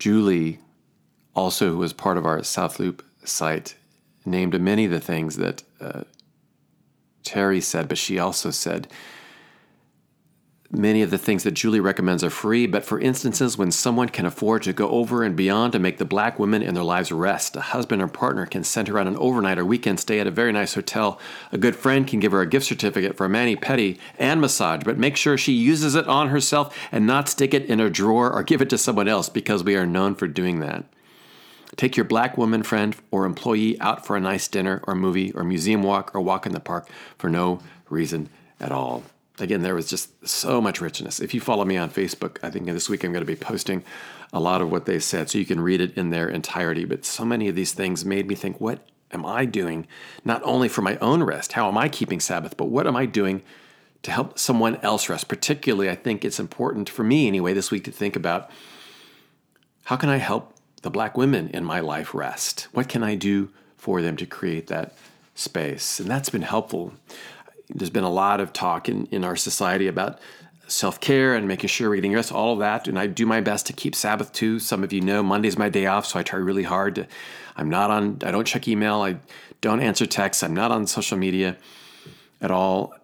Julie, 0.00 0.58
also 1.32 1.70
who 1.70 1.78
was 1.78 1.92
part 1.92 2.18
of 2.18 2.26
our 2.26 2.42
South 2.42 2.80
Loop 2.80 3.04
site, 3.22 3.76
named 4.24 4.60
many 4.60 4.84
of 4.84 4.90
the 4.90 4.98
things 4.98 5.36
that 5.36 5.62
uh, 5.80 6.02
Terry 7.22 7.60
said, 7.60 7.86
but 7.86 7.98
she 7.98 8.18
also 8.18 8.50
said 8.50 8.88
many 10.70 11.02
of 11.02 11.10
the 11.10 11.18
things 11.18 11.42
that 11.44 11.52
Julie 11.52 11.80
recommends 11.80 12.24
are 12.24 12.30
free, 12.30 12.66
but 12.66 12.84
for 12.84 13.00
instances 13.00 13.56
when 13.56 13.70
someone 13.70 14.08
can 14.08 14.26
afford 14.26 14.62
to 14.62 14.72
go 14.72 14.88
over 14.88 15.22
and 15.22 15.36
beyond 15.36 15.72
to 15.72 15.78
make 15.78 15.98
the 15.98 16.04
black 16.04 16.38
women 16.38 16.62
in 16.62 16.74
their 16.74 16.84
lives 16.84 17.12
rest, 17.12 17.56
a 17.56 17.60
husband 17.60 18.02
or 18.02 18.08
partner 18.08 18.46
can 18.46 18.64
send 18.64 18.88
her 18.88 18.98
on 18.98 19.06
an 19.06 19.16
overnight 19.16 19.58
or 19.58 19.64
weekend 19.64 20.00
stay 20.00 20.18
at 20.20 20.26
a 20.26 20.30
very 20.30 20.52
nice 20.52 20.74
hotel. 20.74 21.18
A 21.52 21.58
good 21.58 21.76
friend 21.76 22.06
can 22.06 22.20
give 22.20 22.32
her 22.32 22.40
a 22.40 22.46
gift 22.46 22.66
certificate 22.66 23.16
for 23.16 23.26
a 23.26 23.28
mani 23.28 23.56
pedi 23.56 23.98
and 24.18 24.40
massage, 24.40 24.82
but 24.84 24.98
make 24.98 25.16
sure 25.16 25.38
she 25.38 25.52
uses 25.52 25.94
it 25.94 26.06
on 26.06 26.28
herself 26.28 26.76
and 26.90 27.06
not 27.06 27.28
stick 27.28 27.54
it 27.54 27.66
in 27.66 27.80
a 27.80 27.90
drawer 27.90 28.32
or 28.32 28.42
give 28.42 28.62
it 28.62 28.70
to 28.70 28.78
someone 28.78 29.08
else 29.08 29.28
because 29.28 29.64
we 29.64 29.76
are 29.76 29.86
known 29.86 30.14
for 30.14 30.26
doing 30.26 30.60
that. 30.60 30.84
Take 31.76 31.96
your 31.96 32.04
black 32.04 32.38
woman 32.38 32.62
friend 32.62 32.96
or 33.10 33.26
employee 33.26 33.78
out 33.80 34.06
for 34.06 34.16
a 34.16 34.20
nice 34.20 34.48
dinner 34.48 34.82
or 34.86 34.94
movie 34.94 35.32
or 35.32 35.44
museum 35.44 35.82
walk 35.82 36.14
or 36.14 36.20
walk 36.20 36.46
in 36.46 36.52
the 36.52 36.60
park 36.60 36.88
for 37.18 37.28
no 37.28 37.60
reason 37.90 38.28
at 38.60 38.72
all 38.72 39.02
again, 39.38 39.62
there 39.62 39.74
was 39.74 39.88
just 39.88 40.26
so 40.26 40.60
much 40.60 40.80
richness. 40.80 41.20
If 41.20 41.34
you 41.34 41.40
follow 41.40 41.64
me 41.64 41.76
on 41.76 41.90
Facebook, 41.90 42.38
I 42.42 42.50
think 42.50 42.66
this 42.66 42.88
week 42.88 43.04
I'm 43.04 43.12
going 43.12 43.24
to 43.24 43.26
be 43.26 43.36
posting 43.36 43.84
a 44.32 44.40
lot 44.40 44.60
of 44.60 44.70
what 44.70 44.86
they 44.86 44.98
said 44.98 45.30
so 45.30 45.38
you 45.38 45.44
can 45.44 45.60
read 45.60 45.80
it 45.80 45.96
in 45.96 46.10
their 46.10 46.28
entirety. 46.28 46.84
But 46.84 47.04
so 47.04 47.24
many 47.24 47.48
of 47.48 47.54
these 47.54 47.72
things 47.72 48.04
made 48.04 48.26
me 48.26 48.34
think, 48.34 48.60
what 48.60 48.86
am 49.12 49.24
I 49.24 49.44
doing 49.44 49.86
not 50.24 50.42
only 50.44 50.68
for 50.68 50.82
my 50.82 50.96
own 50.98 51.22
rest? 51.22 51.52
How 51.52 51.68
am 51.68 51.78
I 51.78 51.88
keeping 51.88 52.20
Sabbath? 52.20 52.56
But 52.56 52.66
what 52.66 52.86
am 52.86 52.96
I 52.96 53.06
doing 53.06 53.42
to 54.02 54.10
help 54.10 54.38
someone 54.38 54.76
else 54.76 55.08
rest? 55.08 55.28
Particularly, 55.28 55.90
I 55.90 55.94
think 55.94 56.24
it's 56.24 56.40
important 56.40 56.88
for 56.88 57.04
me 57.04 57.26
anyway 57.28 57.52
this 57.52 57.70
week 57.70 57.84
to 57.84 57.92
think 57.92 58.16
about 58.16 58.50
how 59.84 59.96
can 59.96 60.08
I 60.08 60.16
help 60.16 60.54
the 60.82 60.90
black 60.90 61.16
women 61.16 61.48
in 61.50 61.64
my 61.64 61.80
life 61.80 62.14
rest? 62.14 62.68
What 62.72 62.88
can 62.88 63.02
I 63.02 63.14
do 63.14 63.50
for 63.76 64.02
them 64.02 64.16
to 64.16 64.26
create 64.26 64.66
that 64.66 64.94
space? 65.34 66.00
And 66.00 66.10
that's 66.10 66.30
been 66.30 66.42
helpful 66.42 66.94
there's 67.68 67.90
been 67.90 68.04
a 68.04 68.10
lot 68.10 68.40
of 68.40 68.52
talk 68.52 68.88
in, 68.88 69.06
in 69.06 69.24
our 69.24 69.36
society 69.36 69.86
about 69.86 70.20
self 70.68 71.00
care 71.00 71.34
and 71.34 71.46
making 71.46 71.68
sure 71.68 71.90
we're 71.90 71.96
getting 71.96 72.12
rest, 72.12 72.32
all 72.32 72.54
of 72.54 72.58
that. 72.60 72.88
And 72.88 72.98
I 72.98 73.06
do 73.06 73.26
my 73.26 73.40
best 73.40 73.66
to 73.66 73.72
keep 73.72 73.94
Sabbath 73.94 74.32
too. 74.32 74.58
Some 74.58 74.84
of 74.84 74.92
you 74.92 75.00
know 75.00 75.22
Monday's 75.22 75.58
my 75.58 75.68
day 75.68 75.86
off, 75.86 76.06
so 76.06 76.18
I 76.18 76.22
try 76.22 76.38
really 76.38 76.62
hard 76.64 76.96
to. 76.96 77.06
I'm 77.56 77.70
not 77.70 77.90
on. 77.90 78.18
I 78.24 78.30
don't 78.30 78.46
check 78.46 78.68
email. 78.68 79.02
I 79.02 79.16
don't 79.60 79.80
answer 79.80 80.06
texts. 80.06 80.42
I'm 80.42 80.54
not 80.54 80.70
on 80.70 80.86
social 80.86 81.18
media 81.18 81.56
at 82.40 82.50
all. 82.50 82.94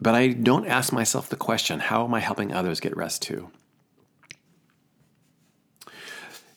But 0.00 0.14
I 0.14 0.28
don't 0.28 0.66
ask 0.66 0.92
myself 0.92 1.28
the 1.28 1.36
question: 1.36 1.80
How 1.80 2.04
am 2.04 2.14
I 2.14 2.20
helping 2.20 2.52
others 2.52 2.80
get 2.80 2.96
rest 2.96 3.22
too? 3.22 3.50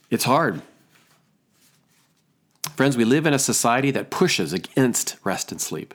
It's 0.09 0.23
hard. 0.23 0.61
Friends, 2.75 2.97
we 2.97 3.05
live 3.05 3.25
in 3.25 3.33
a 3.33 3.39
society 3.39 3.89
that 3.91 4.09
pushes 4.09 4.51
against 4.51 5.15
rest 5.23 5.51
and 5.51 5.61
sleep. 5.61 5.93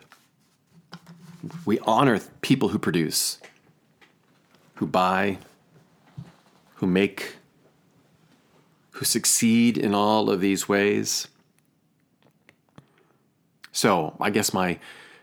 We 1.64 1.78
honor 1.80 2.20
people 2.42 2.68
who 2.68 2.78
produce, 2.78 3.38
who 4.74 4.86
buy, 4.86 5.38
who 6.76 6.86
make, 6.86 7.36
who 8.92 9.04
succeed 9.04 9.78
in 9.78 9.94
all 9.94 10.30
of 10.30 10.40
these 10.40 10.68
ways. 10.68 11.28
So, 13.72 14.16
I 14.20 14.30
guess 14.30 14.52
my 14.52 14.78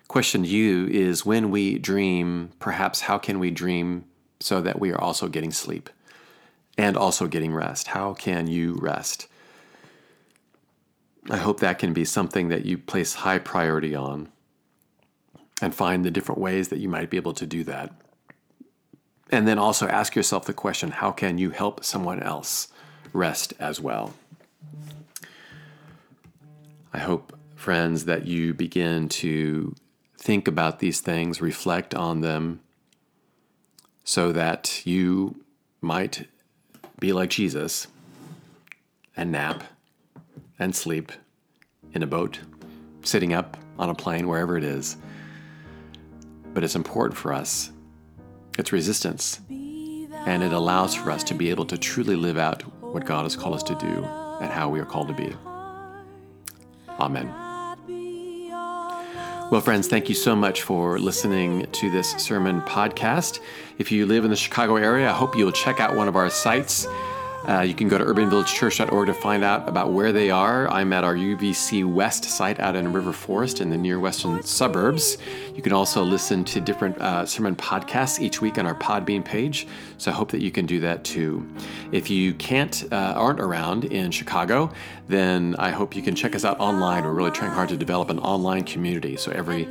question 0.07 0.43
to 0.43 0.49
you 0.49 0.87
is 0.87 1.25
when 1.25 1.51
we 1.51 1.77
dream, 1.77 2.51
perhaps 2.59 3.01
how 3.01 3.17
can 3.17 3.39
we 3.39 3.51
dream 3.51 4.05
so 4.39 4.61
that 4.61 4.79
we 4.79 4.91
are 4.91 5.01
also 5.01 5.27
getting 5.27 5.51
sleep 5.51 5.89
and 6.77 6.95
also 6.95 7.27
getting 7.27 7.53
rest? 7.53 7.87
How 7.87 8.13
can 8.13 8.47
you 8.47 8.77
rest? 8.81 9.27
I 11.29 11.37
hope 11.37 11.59
that 11.59 11.77
can 11.77 11.93
be 11.93 12.05
something 12.05 12.47
that 12.47 12.65
you 12.65 12.77
place 12.77 13.15
high 13.15 13.39
priority 13.39 13.93
on 13.93 14.29
and 15.61 15.73
find 15.73 16.05
the 16.05 16.11
different 16.11 16.39
ways 16.39 16.69
that 16.69 16.79
you 16.79 16.89
might 16.89 17.09
be 17.09 17.17
able 17.17 17.33
to 17.33 17.45
do 17.45 17.63
that. 17.63 17.91
And 19.29 19.47
then 19.47 19.59
also 19.59 19.87
ask 19.87 20.15
yourself 20.15 20.45
the 20.45 20.53
question 20.53 20.91
how 20.91 21.11
can 21.11 21.37
you 21.37 21.49
help 21.49 21.83
someone 21.83 22.21
else 22.21 22.69
rest 23.13 23.53
as 23.59 23.81
well? 23.81 24.13
I 26.93 26.99
hope, 26.99 27.37
friends, 27.55 28.05
that 28.05 28.25
you 28.25 28.53
begin 28.53 29.09
to 29.09 29.75
think 30.17 30.47
about 30.47 30.79
these 30.79 31.01
things, 31.01 31.41
reflect 31.41 31.93
on 31.93 32.21
them, 32.21 32.61
so 34.03 34.31
that 34.31 34.85
you 34.85 35.43
might 35.81 36.27
be 36.99 37.11
like 37.11 37.29
Jesus 37.29 37.87
and 39.15 39.31
nap 39.31 39.63
and 40.57 40.75
sleep 40.75 41.11
in 41.93 42.01
a 42.01 42.07
boat, 42.07 42.39
sitting 43.03 43.33
up 43.33 43.57
on 43.77 43.89
a 43.89 43.95
plane, 43.95 44.27
wherever 44.27 44.57
it 44.57 44.63
is 44.63 44.97
but 46.53 46.63
it's 46.63 46.75
important 46.75 47.17
for 47.17 47.33
us. 47.33 47.71
It's 48.57 48.71
resistance, 48.71 49.39
and 49.49 50.43
it 50.43 50.53
allows 50.53 50.95
for 50.95 51.11
us 51.11 51.23
to 51.25 51.33
be 51.33 51.49
able 51.49 51.65
to 51.65 51.77
truly 51.77 52.15
live 52.15 52.37
out 52.37 52.63
what 52.83 53.05
God 53.05 53.23
has 53.23 53.35
called 53.35 53.55
us 53.55 53.63
to 53.63 53.75
do 53.75 54.03
and 54.41 54.51
how 54.51 54.69
we 54.69 54.79
are 54.79 54.85
called 54.85 55.07
to 55.09 55.13
be. 55.13 55.33
Amen. 56.99 57.33
Well, 59.49 59.61
friends, 59.61 59.87
thank 59.87 60.09
you 60.09 60.15
so 60.15 60.35
much 60.35 60.63
for 60.63 60.99
listening 60.99 61.67
to 61.71 61.89
this 61.89 62.11
sermon 62.11 62.61
podcast. 62.63 63.39
If 63.77 63.93
you 63.93 64.05
live 64.05 64.25
in 64.25 64.29
the 64.29 64.35
Chicago 64.35 64.75
area, 64.75 65.09
I 65.09 65.13
hope 65.13 65.37
you'll 65.37 65.53
check 65.53 65.79
out 65.79 65.95
one 65.95 66.09
of 66.09 66.17
our 66.17 66.29
sites. 66.29 66.85
Uh, 67.45 67.61
you 67.61 67.73
can 67.73 67.87
go 67.87 67.97
to 67.97 68.03
urbanvillagechurch.org 68.03 69.07
to 69.07 69.13
find 69.13 69.43
out 69.43 69.69
about 69.69 69.93
where 69.93 70.11
they 70.11 70.29
are. 70.29 70.69
I'm 70.69 70.91
at 70.91 71.03
our 71.03 71.15
UVC 71.15 71.85
West 71.85 72.25
site 72.25 72.59
out 72.59 72.75
in 72.75 72.91
River 72.91 73.13
Forest 73.13 73.61
in 73.61 73.69
the 73.69 73.77
near 73.77 73.99
western 73.99 74.43
suburbs. 74.43 75.17
You 75.55 75.61
can 75.61 75.71
also 75.71 76.03
listen 76.03 76.43
to 76.45 76.59
different 76.59 76.97
uh, 76.99 77.25
sermon 77.25 77.55
podcasts 77.55 78.19
each 78.19 78.41
week 78.41 78.57
on 78.57 78.65
our 78.65 78.75
Podbean 78.75 79.23
page. 79.23 79.67
So 79.97 80.11
I 80.11 80.13
hope 80.13 80.31
that 80.31 80.41
you 80.41 80.51
can 80.51 80.65
do 80.65 80.79
that 80.81 81.03
too. 81.03 81.47
If 81.91 82.09
you 82.09 82.33
can't, 82.33 82.83
uh, 82.91 83.13
aren't 83.15 83.39
around 83.39 83.85
in 83.85 84.11
Chicago, 84.11 84.71
then 85.07 85.55
I 85.57 85.69
hope 85.69 85.95
you 85.95 86.01
can 86.01 86.15
check 86.15 86.35
us 86.35 86.43
out 86.43 86.59
online. 86.59 87.03
We're 87.03 87.13
really 87.13 87.31
trying 87.31 87.51
hard 87.51 87.69
to 87.69 87.77
develop 87.77 88.09
an 88.09 88.19
online 88.19 88.63
community. 88.63 89.15
So 89.15 89.31
every 89.31 89.67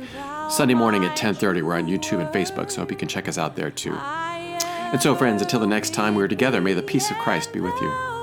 Sunday 0.49 0.73
morning 0.73 1.05
at 1.05 1.15
10:30, 1.15 1.61
we're 1.61 1.75
on 1.75 1.85
YouTube 1.87 2.19
and 2.19 2.29
Facebook. 2.29 2.71
So 2.71 2.77
I 2.77 2.79
hope 2.81 2.91
you 2.91 2.97
can 2.97 3.07
check 3.07 3.27
us 3.27 3.37
out 3.37 3.55
there 3.55 3.69
too. 3.69 3.95
And 4.91 5.01
so, 5.01 5.15
friends, 5.15 5.41
until 5.41 5.59
the 5.59 5.67
next 5.67 5.93
time 5.93 6.15
we're 6.15 6.29
together, 6.29 6.61
may 6.61 6.73
the 6.73 6.81
peace 6.81 7.11
of 7.11 7.17
Christ 7.17 7.51
be 7.51 7.59
with 7.59 7.75
you. 7.81 8.16